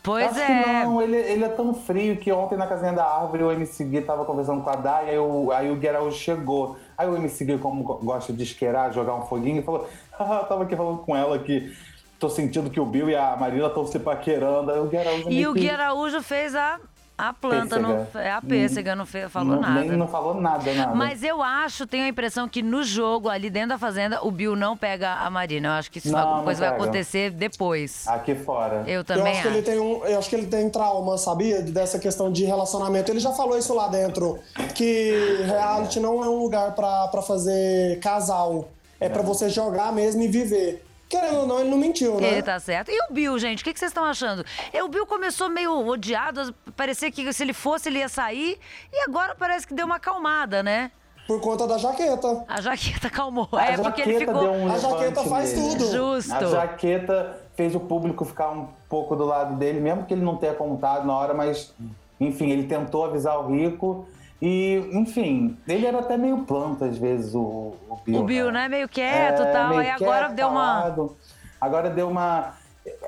Pois 0.00 0.24
Acho 0.30 0.38
é. 0.40 0.62
que 0.62 0.70
não, 0.84 1.02
ele, 1.02 1.16
ele 1.16 1.44
é 1.44 1.48
tão 1.48 1.74
frio 1.74 2.16
que 2.16 2.30
ontem 2.32 2.56
na 2.56 2.66
casinha 2.68 2.92
da 2.92 3.04
árvore 3.04 3.42
o 3.42 3.50
MC 3.50 3.84
Gui 3.84 4.00
tava 4.02 4.24
conversando 4.24 4.62
com 4.62 4.70
a 4.70 4.76
Dai, 4.76 5.10
aí 5.10 5.18
o, 5.18 5.50
aí 5.50 5.70
o 5.70 5.74
Gui 5.76 5.88
Araújo 5.88 6.16
chegou. 6.16 6.76
Aí 6.96 7.08
o 7.08 7.16
MC 7.16 7.44
Gui, 7.44 7.58
como 7.58 7.82
go- 7.82 7.98
gosta 8.02 8.32
de 8.32 8.44
isqueirar, 8.44 8.92
jogar 8.92 9.16
um 9.16 9.22
foguinho, 9.22 9.62
falou: 9.64 9.86
Ah, 10.16 10.46
tava 10.48 10.62
aqui 10.62 10.76
falando 10.76 10.98
com 10.98 11.14
ela 11.16 11.38
que 11.40 11.76
tô 12.18 12.30
sentindo 12.30 12.70
que 12.70 12.78
o 12.80 12.86
Bill 12.86 13.10
e 13.10 13.16
a 13.16 13.36
Marina 13.36 13.66
estão 13.66 13.84
se 13.86 13.98
paquerando. 13.98 14.70
Aí 14.70 14.78
o 14.78 14.88
Araújo 15.00 15.30
E 15.30 15.46
o 15.46 15.52
Gui 15.52 15.68
Araújo 15.68 16.22
fez 16.22 16.54
a, 16.54 16.78
a 17.18 17.32
planta, 17.32 17.78
não, 17.80 18.04
Pêssega. 18.04 18.20
é 18.24 18.30
a 18.30 18.40
pêssega, 18.40 18.94
não 18.96 19.04
fe- 19.04 19.28
falou 19.28 19.56
não, 19.56 19.60
nada. 19.60 19.80
Nem, 19.80 19.90
não 19.90 20.06
falou 20.06 20.34
nada, 20.40 20.72
nada. 20.72 20.94
Mas 20.94 21.22
eu 21.24 21.42
acho, 21.42 21.84
tenho 21.86 22.04
a 22.04 22.08
impressão 22.08 22.48
que 22.48 22.62
no 22.62 22.84
jogo, 22.84 23.28
ali 23.28 23.50
dentro 23.50 23.70
da 23.70 23.78
fazenda, 23.78 24.24
o 24.24 24.30
Bill 24.30 24.54
não 24.54 24.76
pega 24.76 25.14
a 25.14 25.28
Marina. 25.28 25.68
Eu 25.68 25.72
acho 25.72 25.90
que 25.90 25.98
isso 25.98 26.12
Não, 26.12 26.18
alguma 26.18 26.36
não 26.38 26.44
coisa 26.44 26.60
vai 26.60 26.68
acontecer 26.76 27.30
depois. 27.30 28.06
Aqui 28.06 28.34
fora. 28.36 28.84
Eu 28.86 28.98
Eu 29.00 29.04
também 29.04 29.32
acho, 29.32 29.42
que 29.42 29.48
ele 29.48 29.62
tem 29.62 29.78
um, 29.80 30.04
eu 30.04 30.18
acho 30.18 30.28
que 30.30 30.36
ele 30.36 30.46
tem 30.46 30.70
trauma, 30.70 31.18
sabia? 31.18 31.60
Dessa 31.60 31.98
questão 31.98 32.30
de 32.30 32.44
relacionamento. 32.44 33.10
Ele 33.10 33.20
já 33.20 33.32
falou 33.32 33.58
isso 33.58 33.74
lá 33.74 33.88
dentro, 33.88 34.38
que 34.74 35.42
reality 35.44 35.98
não 36.00 36.22
é 36.22 36.28
um 36.28 36.38
lugar 36.38 36.72
pra 36.76 37.22
fazer 37.26 37.98
casal. 38.00 38.68
É 39.00 39.08
pra 39.08 39.22
você 39.22 39.48
jogar 39.48 39.92
mesmo 39.92 40.22
e 40.22 40.28
viver. 40.28 40.84
Querendo 41.08 41.38
ou 41.38 41.46
não, 41.46 41.60
ele 41.60 41.70
não 41.70 41.78
mentiu, 41.78 42.20
né? 42.20 42.32
Ele 42.32 42.42
tá 42.42 42.60
certo. 42.60 42.90
E 42.90 42.98
o 43.08 43.12
Bill, 43.12 43.38
gente, 43.38 43.62
o 43.62 43.64
que, 43.64 43.72
que 43.72 43.78
vocês 43.78 43.90
estão 43.90 44.04
achando? 44.04 44.44
É, 44.72 44.82
O 44.84 44.88
Bill 44.88 45.06
começou 45.06 45.48
meio 45.48 45.86
odiado, 45.86 46.54
parecia 46.76 47.10
que 47.10 47.32
se 47.32 47.42
ele 47.42 47.54
fosse, 47.54 47.88
ele 47.88 48.00
ia 48.00 48.08
sair. 48.08 48.58
E 48.92 49.04
agora 49.08 49.34
parece 49.34 49.66
que 49.66 49.72
deu 49.72 49.86
uma 49.86 49.96
acalmada, 49.96 50.62
né? 50.62 50.90
Por 51.26 51.40
conta 51.40 51.66
da 51.66 51.76
jaqueta. 51.78 52.44
A 52.48 52.60
jaqueta 52.60 53.06
acalmou. 53.08 53.48
A 53.52 53.64
é, 53.64 53.76
porque 53.76 54.02
ele 54.02 54.12
jaqueta 54.14 54.32
ficou. 54.32 54.40
deu 54.42 54.52
um 54.52 54.72
A 54.72 54.78
jaqueta 54.78 55.24
faz 55.24 55.52
nele. 55.52 55.76
tudo. 55.76 55.92
Justo. 55.92 56.34
A 56.34 56.46
jaqueta 56.46 57.40
fez 57.54 57.74
o 57.74 57.80
público 57.80 58.24
ficar 58.24 58.50
um 58.50 58.68
pouco 58.88 59.14
do 59.16 59.24
lado 59.24 59.56
dele, 59.56 59.80
mesmo 59.80 60.04
que 60.04 60.14
ele 60.14 60.22
não 60.22 60.36
tenha 60.36 60.54
contado 60.54 61.06
na 61.06 61.14
hora, 61.14 61.34
mas, 61.34 61.74
enfim, 62.20 62.50
ele 62.50 62.66
tentou 62.66 63.04
avisar 63.04 63.38
o 63.38 63.48
Rico. 63.50 64.06
E, 64.40 64.76
enfim, 64.92 65.56
ele 65.66 65.84
era 65.84 65.98
até 65.98 66.16
meio 66.16 66.38
planta 66.38 66.84
às 66.84 66.96
vezes, 66.96 67.34
o, 67.34 67.74
o 67.88 67.98
Bill. 68.04 68.20
O 68.20 68.24
Bill, 68.24 68.52
né? 68.52 68.68
Meio 68.68 68.88
quieto 68.88 69.40
e 69.40 69.46
É, 69.46 69.52
tal. 69.52 69.76
Aí 69.76 69.90
agora 69.90 70.26
quieto, 70.26 70.36
deu 70.36 70.48
uma. 70.48 71.14
Agora 71.60 71.90
deu 71.90 72.08
uma. 72.08 72.54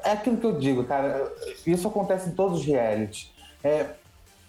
É 0.04 0.12
aquilo 0.12 0.36
que 0.36 0.46
eu 0.46 0.58
digo, 0.58 0.84
cara. 0.84 1.30
Isso 1.66 1.86
acontece 1.86 2.28
em 2.28 2.32
todos 2.32 2.60
os 2.60 2.66
realities. 2.66 3.32
É, 3.62 3.86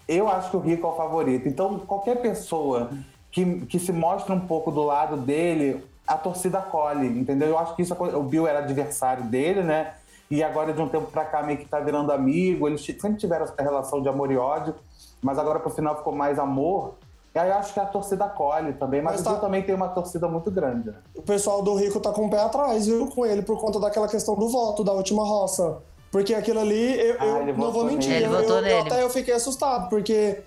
eu 0.08 0.28
acho 0.28 0.50
que 0.50 0.58
o 0.58 0.60
Rico 0.60 0.88
é 0.88 0.90
o 0.90 0.96
favorito. 0.96 1.48
Então, 1.48 1.80
qualquer 1.80 2.20
pessoa 2.22 2.90
que, 3.32 3.62
que 3.68 3.80
se 3.80 3.92
mostra 3.94 4.34
um 4.34 4.40
pouco 4.40 4.72
do 4.72 4.84
lado 4.84 5.18
dele, 5.18 5.84
a 6.08 6.18
torcida 6.18 6.58
acolhe, 6.60 7.08
entendeu? 7.08 7.50
Eu 7.50 7.60
acho 7.60 7.76
que 7.76 7.84
isso 7.84 7.94
o 7.94 8.24
Bill 8.24 8.48
era 8.48 8.60
adversário 8.60 9.24
dele, 9.26 9.62
né? 9.62 9.94
E 10.30 10.44
agora, 10.44 10.74
de 10.74 10.82
um 10.82 10.88
tempo 10.88 11.12
pra 11.12 11.26
cá, 11.26 11.44
meio 11.44 11.60
que 11.60 11.66
tá 11.66 11.80
virando 11.80 12.12
amigo. 12.12 12.68
Eles 12.68 12.84
sempre 12.84 13.16
tiveram 13.16 13.46
essa 13.46 13.62
relação 13.62 14.02
de 14.02 14.10
amor 14.10 14.32
e 14.32 14.38
ódio, 14.38 14.74
mas 15.22 15.38
agora 15.38 15.60
pro 15.60 15.70
final 15.70 15.96
ficou 15.98 16.14
mais 16.14 16.40
amor. 16.40 16.96
E 17.34 17.40
aí 17.40 17.50
eu 17.50 17.56
acho 17.56 17.74
que 17.74 17.80
a 17.80 17.86
torcida 17.86 18.26
acolhe 18.26 18.74
também, 18.74 19.02
mas, 19.02 19.14
Mas 19.14 19.22
o 19.22 19.24
tá- 19.24 19.30
Bill 19.32 19.40
também 19.40 19.64
tem 19.64 19.74
uma 19.74 19.88
torcida 19.88 20.28
muito 20.28 20.52
grande, 20.52 20.90
né? 20.90 20.96
O 21.16 21.22
pessoal 21.22 21.62
do 21.62 21.76
Rico 21.76 22.00
tá 22.00 22.12
com 22.12 22.26
o 22.26 22.30
pé 22.30 22.40
atrás, 22.42 22.86
viu, 22.88 23.08
com 23.08 23.26
ele, 23.26 23.42
por 23.42 23.58
conta 23.60 23.80
daquela 23.80 24.08
questão 24.08 24.36
do 24.36 24.50
voto 24.50 24.84
da 24.84 24.92
última 24.92 25.24
roça. 25.24 25.78
Porque 26.12 26.34
aquilo 26.34 26.60
ali, 26.60 27.00
eu, 27.00 27.16
Ah, 27.20 27.26
eu 27.26 27.56
não 27.56 27.72
vou 27.72 27.86
mentir, 27.86 28.22
eu, 28.22 28.34
eu- 28.34 28.82
até 28.82 29.02
eu 29.02 29.10
fiquei 29.10 29.34
assustado, 29.34 29.88
porque 29.90 30.42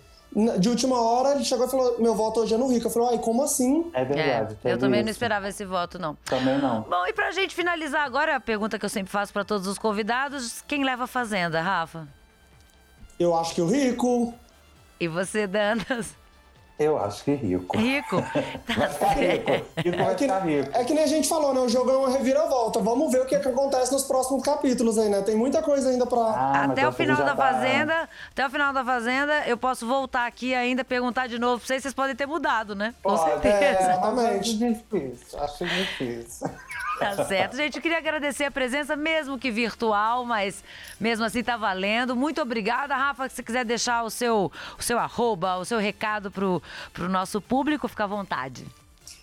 de 0.59 0.69
última 0.69 1.01
hora 1.01 1.31
ele 1.33 1.43
chegou 1.45 1.65
e 1.67 1.71
falou: 1.71 1.95
meu 2.01 2.15
voto 2.15 2.41
hoje 2.41 2.53
é 2.53 2.59
no 2.59 2.69
Rico. 2.69 2.89
Eu 2.89 2.91
falei, 2.91 3.09
ai, 3.13 3.19
como 3.19 3.43
assim? 3.43 3.91
É 3.95 4.05
verdade. 4.05 4.59
É, 4.63 4.73
eu 4.73 4.79
também 4.79 5.01
não 5.01 5.09
isso. 5.09 5.13
esperava 5.17 5.49
esse 5.49 5.65
voto, 5.65 5.99
não. 5.99 6.17
Também 6.27 6.59
não. 6.59 6.83
Bom, 6.83 7.07
e 7.07 7.15
pra 7.15 7.31
gente 7.31 7.55
finalizar 7.55 8.05
agora, 8.05 8.37
a 8.37 8.41
pergunta 8.41 8.79
que 8.79 8.85
eu 8.85 8.91
sempre 8.91 9.11
faço 9.11 9.33
pra 9.33 9.43
todos 9.43 9.67
os 9.67 9.79
convidados: 9.79 10.61
quem 10.69 10.85
leva 10.85 11.05
a 11.05 11.07
fazenda, 11.07 11.63
Rafa? 11.63 12.07
Eu 13.19 13.35
acho 13.35 13.55
que 13.55 13.63
o 13.63 13.67
Rico. 13.67 14.35
E 15.01 15.09
você, 15.09 15.47
Dantas? 15.47 16.15
Eu 16.77 16.99
acho 16.99 17.23
que 17.23 17.33
rico. 17.35 17.77
Rico? 17.79 18.17
Tá 18.67 18.75
Vai 18.75 18.89
ficar 18.89 19.09
rico. 19.13 19.51
Rico 19.77 19.97
vai 19.97 20.11
É 20.13 20.15
que, 20.17 20.25
ficar 20.25 20.39
rico. 20.41 20.71
é 20.73 20.85
que 20.85 20.93
nem 20.95 21.05
a 21.05 21.07
gente 21.07 21.29
falou, 21.29 21.55
né? 21.55 21.61
O 21.61 21.69
jogo 21.69 21.89
é 21.89 21.97
uma 21.97 22.11
reviravolta. 22.11 22.81
Vamos 22.81 23.13
ver 23.13 23.21
o 23.21 23.27
que, 23.27 23.37
é 23.37 23.39
que 23.39 23.47
acontece 23.49 23.93
nos 23.93 24.03
próximos 24.03 24.43
capítulos 24.43 24.99
aí, 24.99 25.09
né? 25.09 25.23
Tem 25.23 25.37
muita 25.37 25.63
coisa 25.63 25.89
ainda 25.91 26.05
pra. 26.05 26.19
Ah, 26.19 26.65
até 26.65 26.89
o 26.89 26.91
final 26.93 27.17
da 27.19 27.37
tá- 27.37 27.37
Fazenda, 27.37 28.09
até 28.33 28.45
o 28.47 28.51
final 28.51 28.73
da 28.73 28.85
Fazenda, 28.85 29.47
eu 29.47 29.57
posso 29.57 29.87
voltar 29.87 30.27
aqui 30.27 30.49
e 30.49 30.55
ainda 30.55 30.85
perguntar 30.85 31.29
de 31.29 31.39
novo 31.39 31.59
pra 31.59 31.67
vocês, 31.69 31.81
vocês 31.83 31.95
podem 31.95 32.17
ter 32.17 32.27
mudado, 32.27 32.75
né? 32.75 32.93
Com 33.05 33.11
Pode. 33.17 33.31
certeza. 33.31 33.55
É, 33.57 33.81
exatamente. 33.81 34.41
Acho 34.41 34.57
difícil, 34.59 35.39
acho 35.43 35.65
difícil. 35.67 36.51
Tá 36.99 37.25
certo. 37.25 37.57
Gente, 37.57 37.81
queria 37.81 37.99
agradecer 37.99 38.45
a 38.45 38.51
presença, 38.51 38.95
mesmo 38.95 39.39
que 39.39 39.51
virtual, 39.51 40.25
mas 40.25 40.63
mesmo 41.01 41.25
assim 41.25 41.43
tá 41.43 41.57
valendo. 41.57 42.15
Muito 42.15 42.41
obrigada, 42.41 42.95
Rafa. 42.95 43.29
Se 43.29 43.37
você 43.37 43.43
quiser 43.43 43.65
deixar 43.65 44.05
o 44.05 44.11
seu, 44.11 44.51
o 44.79 44.83
seu 44.83 44.99
arroba, 44.99 45.57
o 45.57 45.65
seu 45.65 45.79
recado 45.79 46.31
pro, 46.31 46.63
pro 46.93 47.09
nosso 47.09 47.41
público, 47.41 47.89
fica 47.89 48.05
à 48.05 48.07
vontade. 48.07 48.65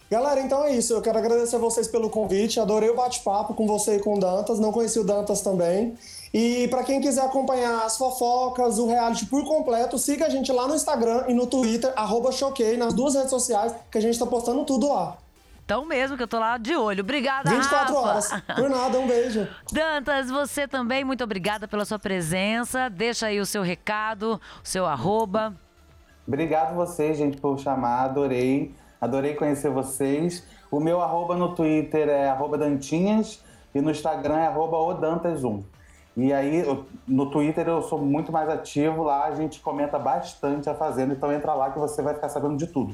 Galera, 0.09 0.41
então 0.41 0.65
é 0.65 0.75
isso. 0.75 0.93
Eu 0.93 1.01
quero 1.01 1.17
agradecer 1.17 1.55
a 1.55 1.59
vocês 1.59 1.87
pelo 1.87 2.09
convite. 2.09 2.59
Adorei 2.59 2.89
o 2.89 2.95
bate-papo 2.95 3.53
com 3.53 3.65
você 3.65 3.95
e 3.95 3.99
com 3.99 4.15
o 4.15 4.19
Dantas. 4.19 4.59
Não 4.59 4.73
conheci 4.73 4.99
o 4.99 5.05
Dantas 5.05 5.39
também. 5.39 5.97
E 6.33 6.67
pra 6.67 6.83
quem 6.83 6.99
quiser 6.99 7.23
acompanhar 7.23 7.85
as 7.85 7.97
fofocas, 7.97 8.77
o 8.77 8.87
reality 8.87 9.25
por 9.25 9.45
completo, 9.45 9.97
siga 9.97 10.25
a 10.25 10.29
gente 10.29 10.51
lá 10.51 10.67
no 10.67 10.75
Instagram 10.75 11.25
e 11.29 11.33
no 11.33 11.47
Twitter, 11.47 11.93
arroba 11.95 12.31
Choquei, 12.33 12.75
nas 12.75 12.93
duas 12.93 13.15
redes 13.15 13.29
sociais, 13.29 13.73
que 13.89 13.97
a 13.97 14.01
gente 14.01 14.19
tá 14.19 14.25
postando 14.25 14.65
tudo 14.65 14.89
lá. 14.89 15.17
Então 15.71 15.85
mesmo 15.85 16.17
que 16.17 16.23
eu 16.23 16.27
tô 16.27 16.37
lá 16.37 16.57
de 16.57 16.75
olho. 16.75 16.99
Obrigada, 16.99 17.49
24 17.49 17.95
Rafa. 17.95 18.09
horas. 18.09 18.43
Por 18.57 18.69
nada, 18.69 18.99
um 18.99 19.07
beijo. 19.07 19.47
Dantas, 19.71 20.29
você 20.29 20.67
também, 20.67 21.05
muito 21.05 21.23
obrigada 21.23 21.65
pela 21.65 21.85
sua 21.85 21.97
presença. 21.97 22.89
Deixa 22.89 23.27
aí 23.27 23.39
o 23.39 23.45
seu 23.45 23.61
recado, 23.61 24.33
o 24.61 24.67
seu 24.67 24.85
arroba. 24.85 25.55
Obrigado 26.27 26.75
vocês, 26.75 27.17
gente, 27.17 27.37
por 27.37 27.57
chamar. 27.57 28.03
Adorei. 28.03 28.75
Adorei 28.99 29.33
conhecer 29.33 29.71
vocês. 29.71 30.45
O 30.69 30.81
meu 30.81 30.99
arroba 30.99 31.37
no 31.37 31.55
Twitter 31.55 32.09
é 32.09 32.27
arroba 32.27 32.57
Dantinhas 32.57 33.41
e 33.73 33.79
no 33.79 33.91
Instagram 33.91 34.39
é 34.39 34.47
arroba 34.47 34.75
odantas1. 34.75 35.63
E 36.17 36.33
aí, 36.33 36.65
no 37.07 37.31
Twitter 37.31 37.65
eu 37.65 37.81
sou 37.81 37.97
muito 37.97 38.29
mais 38.29 38.49
ativo 38.49 39.03
lá, 39.03 39.23
a 39.23 39.35
gente 39.35 39.61
comenta 39.61 39.97
bastante 39.97 40.69
a 40.69 40.75
Fazenda, 40.75 41.13
então 41.13 41.31
entra 41.31 41.53
lá 41.53 41.71
que 41.71 41.79
você 41.79 42.01
vai 42.01 42.13
ficar 42.13 42.27
sabendo 42.27 42.57
de 42.57 42.67
tudo. 42.67 42.93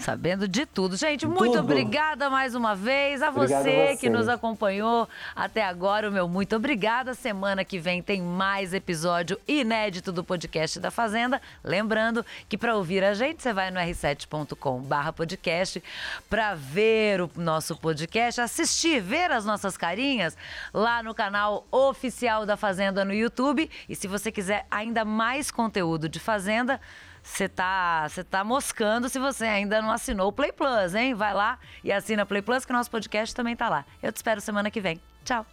Sabendo 0.00 0.48
de 0.48 0.64
tudo. 0.64 0.96
Gente, 0.96 1.26
muito 1.26 1.52
Tudo. 1.52 1.60
obrigada 1.60 2.30
mais 2.30 2.54
uma 2.54 2.74
vez. 2.74 3.20
A 3.22 3.30
você, 3.30 3.54
a 3.54 3.62
que 3.96 4.00
você. 4.00 4.08
nos 4.08 4.28
acompanhou 4.28 5.06
até 5.36 5.62
agora, 5.62 6.08
o 6.08 6.12
meu 6.12 6.26
muito 6.26 6.56
obrigada. 6.56 7.12
Semana 7.12 7.62
que 7.64 7.78
vem 7.78 8.02
tem 8.02 8.22
mais 8.22 8.72
episódio 8.72 9.38
inédito 9.46 10.10
do 10.10 10.24
podcast 10.24 10.80
da 10.80 10.90
Fazenda. 10.90 11.38
Lembrando 11.62 12.24
que 12.48 12.56
para 12.56 12.74
ouvir 12.74 13.04
a 13.04 13.12
gente, 13.12 13.42
você 13.42 13.52
vai 13.52 13.70
no 13.70 13.78
r7.com/podcast 13.78 15.82
para 16.30 16.54
ver 16.54 17.20
o 17.20 17.30
nosso 17.36 17.76
podcast, 17.76 18.40
assistir, 18.40 19.02
ver 19.02 19.30
as 19.30 19.44
nossas 19.44 19.76
carinhas 19.76 20.34
lá 20.72 21.02
no 21.02 21.14
canal 21.14 21.66
oficial 21.70 22.46
da 22.46 22.56
Fazenda 22.56 23.04
no 23.04 23.12
YouTube. 23.12 23.68
E 23.88 23.94
se 23.94 24.08
você 24.08 24.32
quiser 24.32 24.66
ainda 24.70 25.04
mais 25.04 25.50
conteúdo 25.50 26.08
de 26.08 26.18
Fazenda, 26.18 26.80
você 27.22 27.48
tá, 27.48 28.06
você 28.08 28.24
tá 28.24 28.42
moscando 28.44 29.08
se 29.08 29.18
você 29.18 29.44
ainda 29.44 29.80
não 29.82 29.90
assinou 29.90 30.28
o 30.28 30.32
Play 30.32 30.52
Plus, 30.52 30.94
hein? 30.94 31.14
Vai 31.14 31.32
lá 31.34 31.58
e 31.84 31.92
assina 31.92 32.24
Play 32.26 32.42
Plus 32.42 32.64
que 32.64 32.72
o 32.72 32.76
nosso 32.76 32.90
podcast 32.90 33.34
também 33.34 33.54
tá 33.56 33.68
lá. 33.68 33.84
Eu 34.02 34.12
te 34.12 34.16
espero 34.16 34.40
semana 34.40 34.70
que 34.70 34.80
vem. 34.80 35.00
Tchau. 35.24 35.44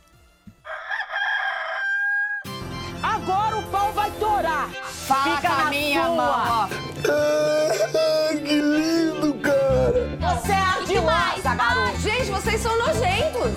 Agora 3.03 3.57
o 3.57 3.63
pau 3.63 3.91
vai 3.93 4.09
torar. 4.11 4.69
Fala 4.69 5.35
Fica 5.37 5.47
com 5.49 5.53
a 5.53 5.63
na 5.63 5.69
minha 5.69 6.03
sua. 6.03 6.15
mão, 6.15 6.69
que 8.45 8.59
lindo, 8.61 9.33
cara! 9.35 10.35
Você 10.35 10.51
é 10.51 10.85
demais, 10.85 11.43
garoto. 11.43 11.97
Gente, 11.99 12.25
vocês 12.31 12.59
são 12.61 12.77
nojentos. 12.77 13.53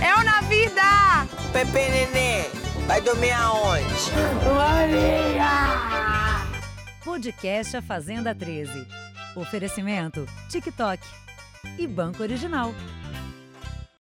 É 0.00 0.14
o 0.14 0.22
na 0.24 0.40
vida. 0.42 0.82
Pepe 1.52 1.88
Nenê, 1.90 2.48
vai 2.86 3.00
dormir 3.00 3.32
aonde? 3.32 3.84
Podcast 7.04 7.76
A 7.76 7.82
Fazenda 7.82 8.34
13. 8.34 8.86
Oferecimento 9.36 10.26
TikTok 10.48 11.04
e 11.78 11.86
Banco 11.86 12.22
Original. 12.22 12.72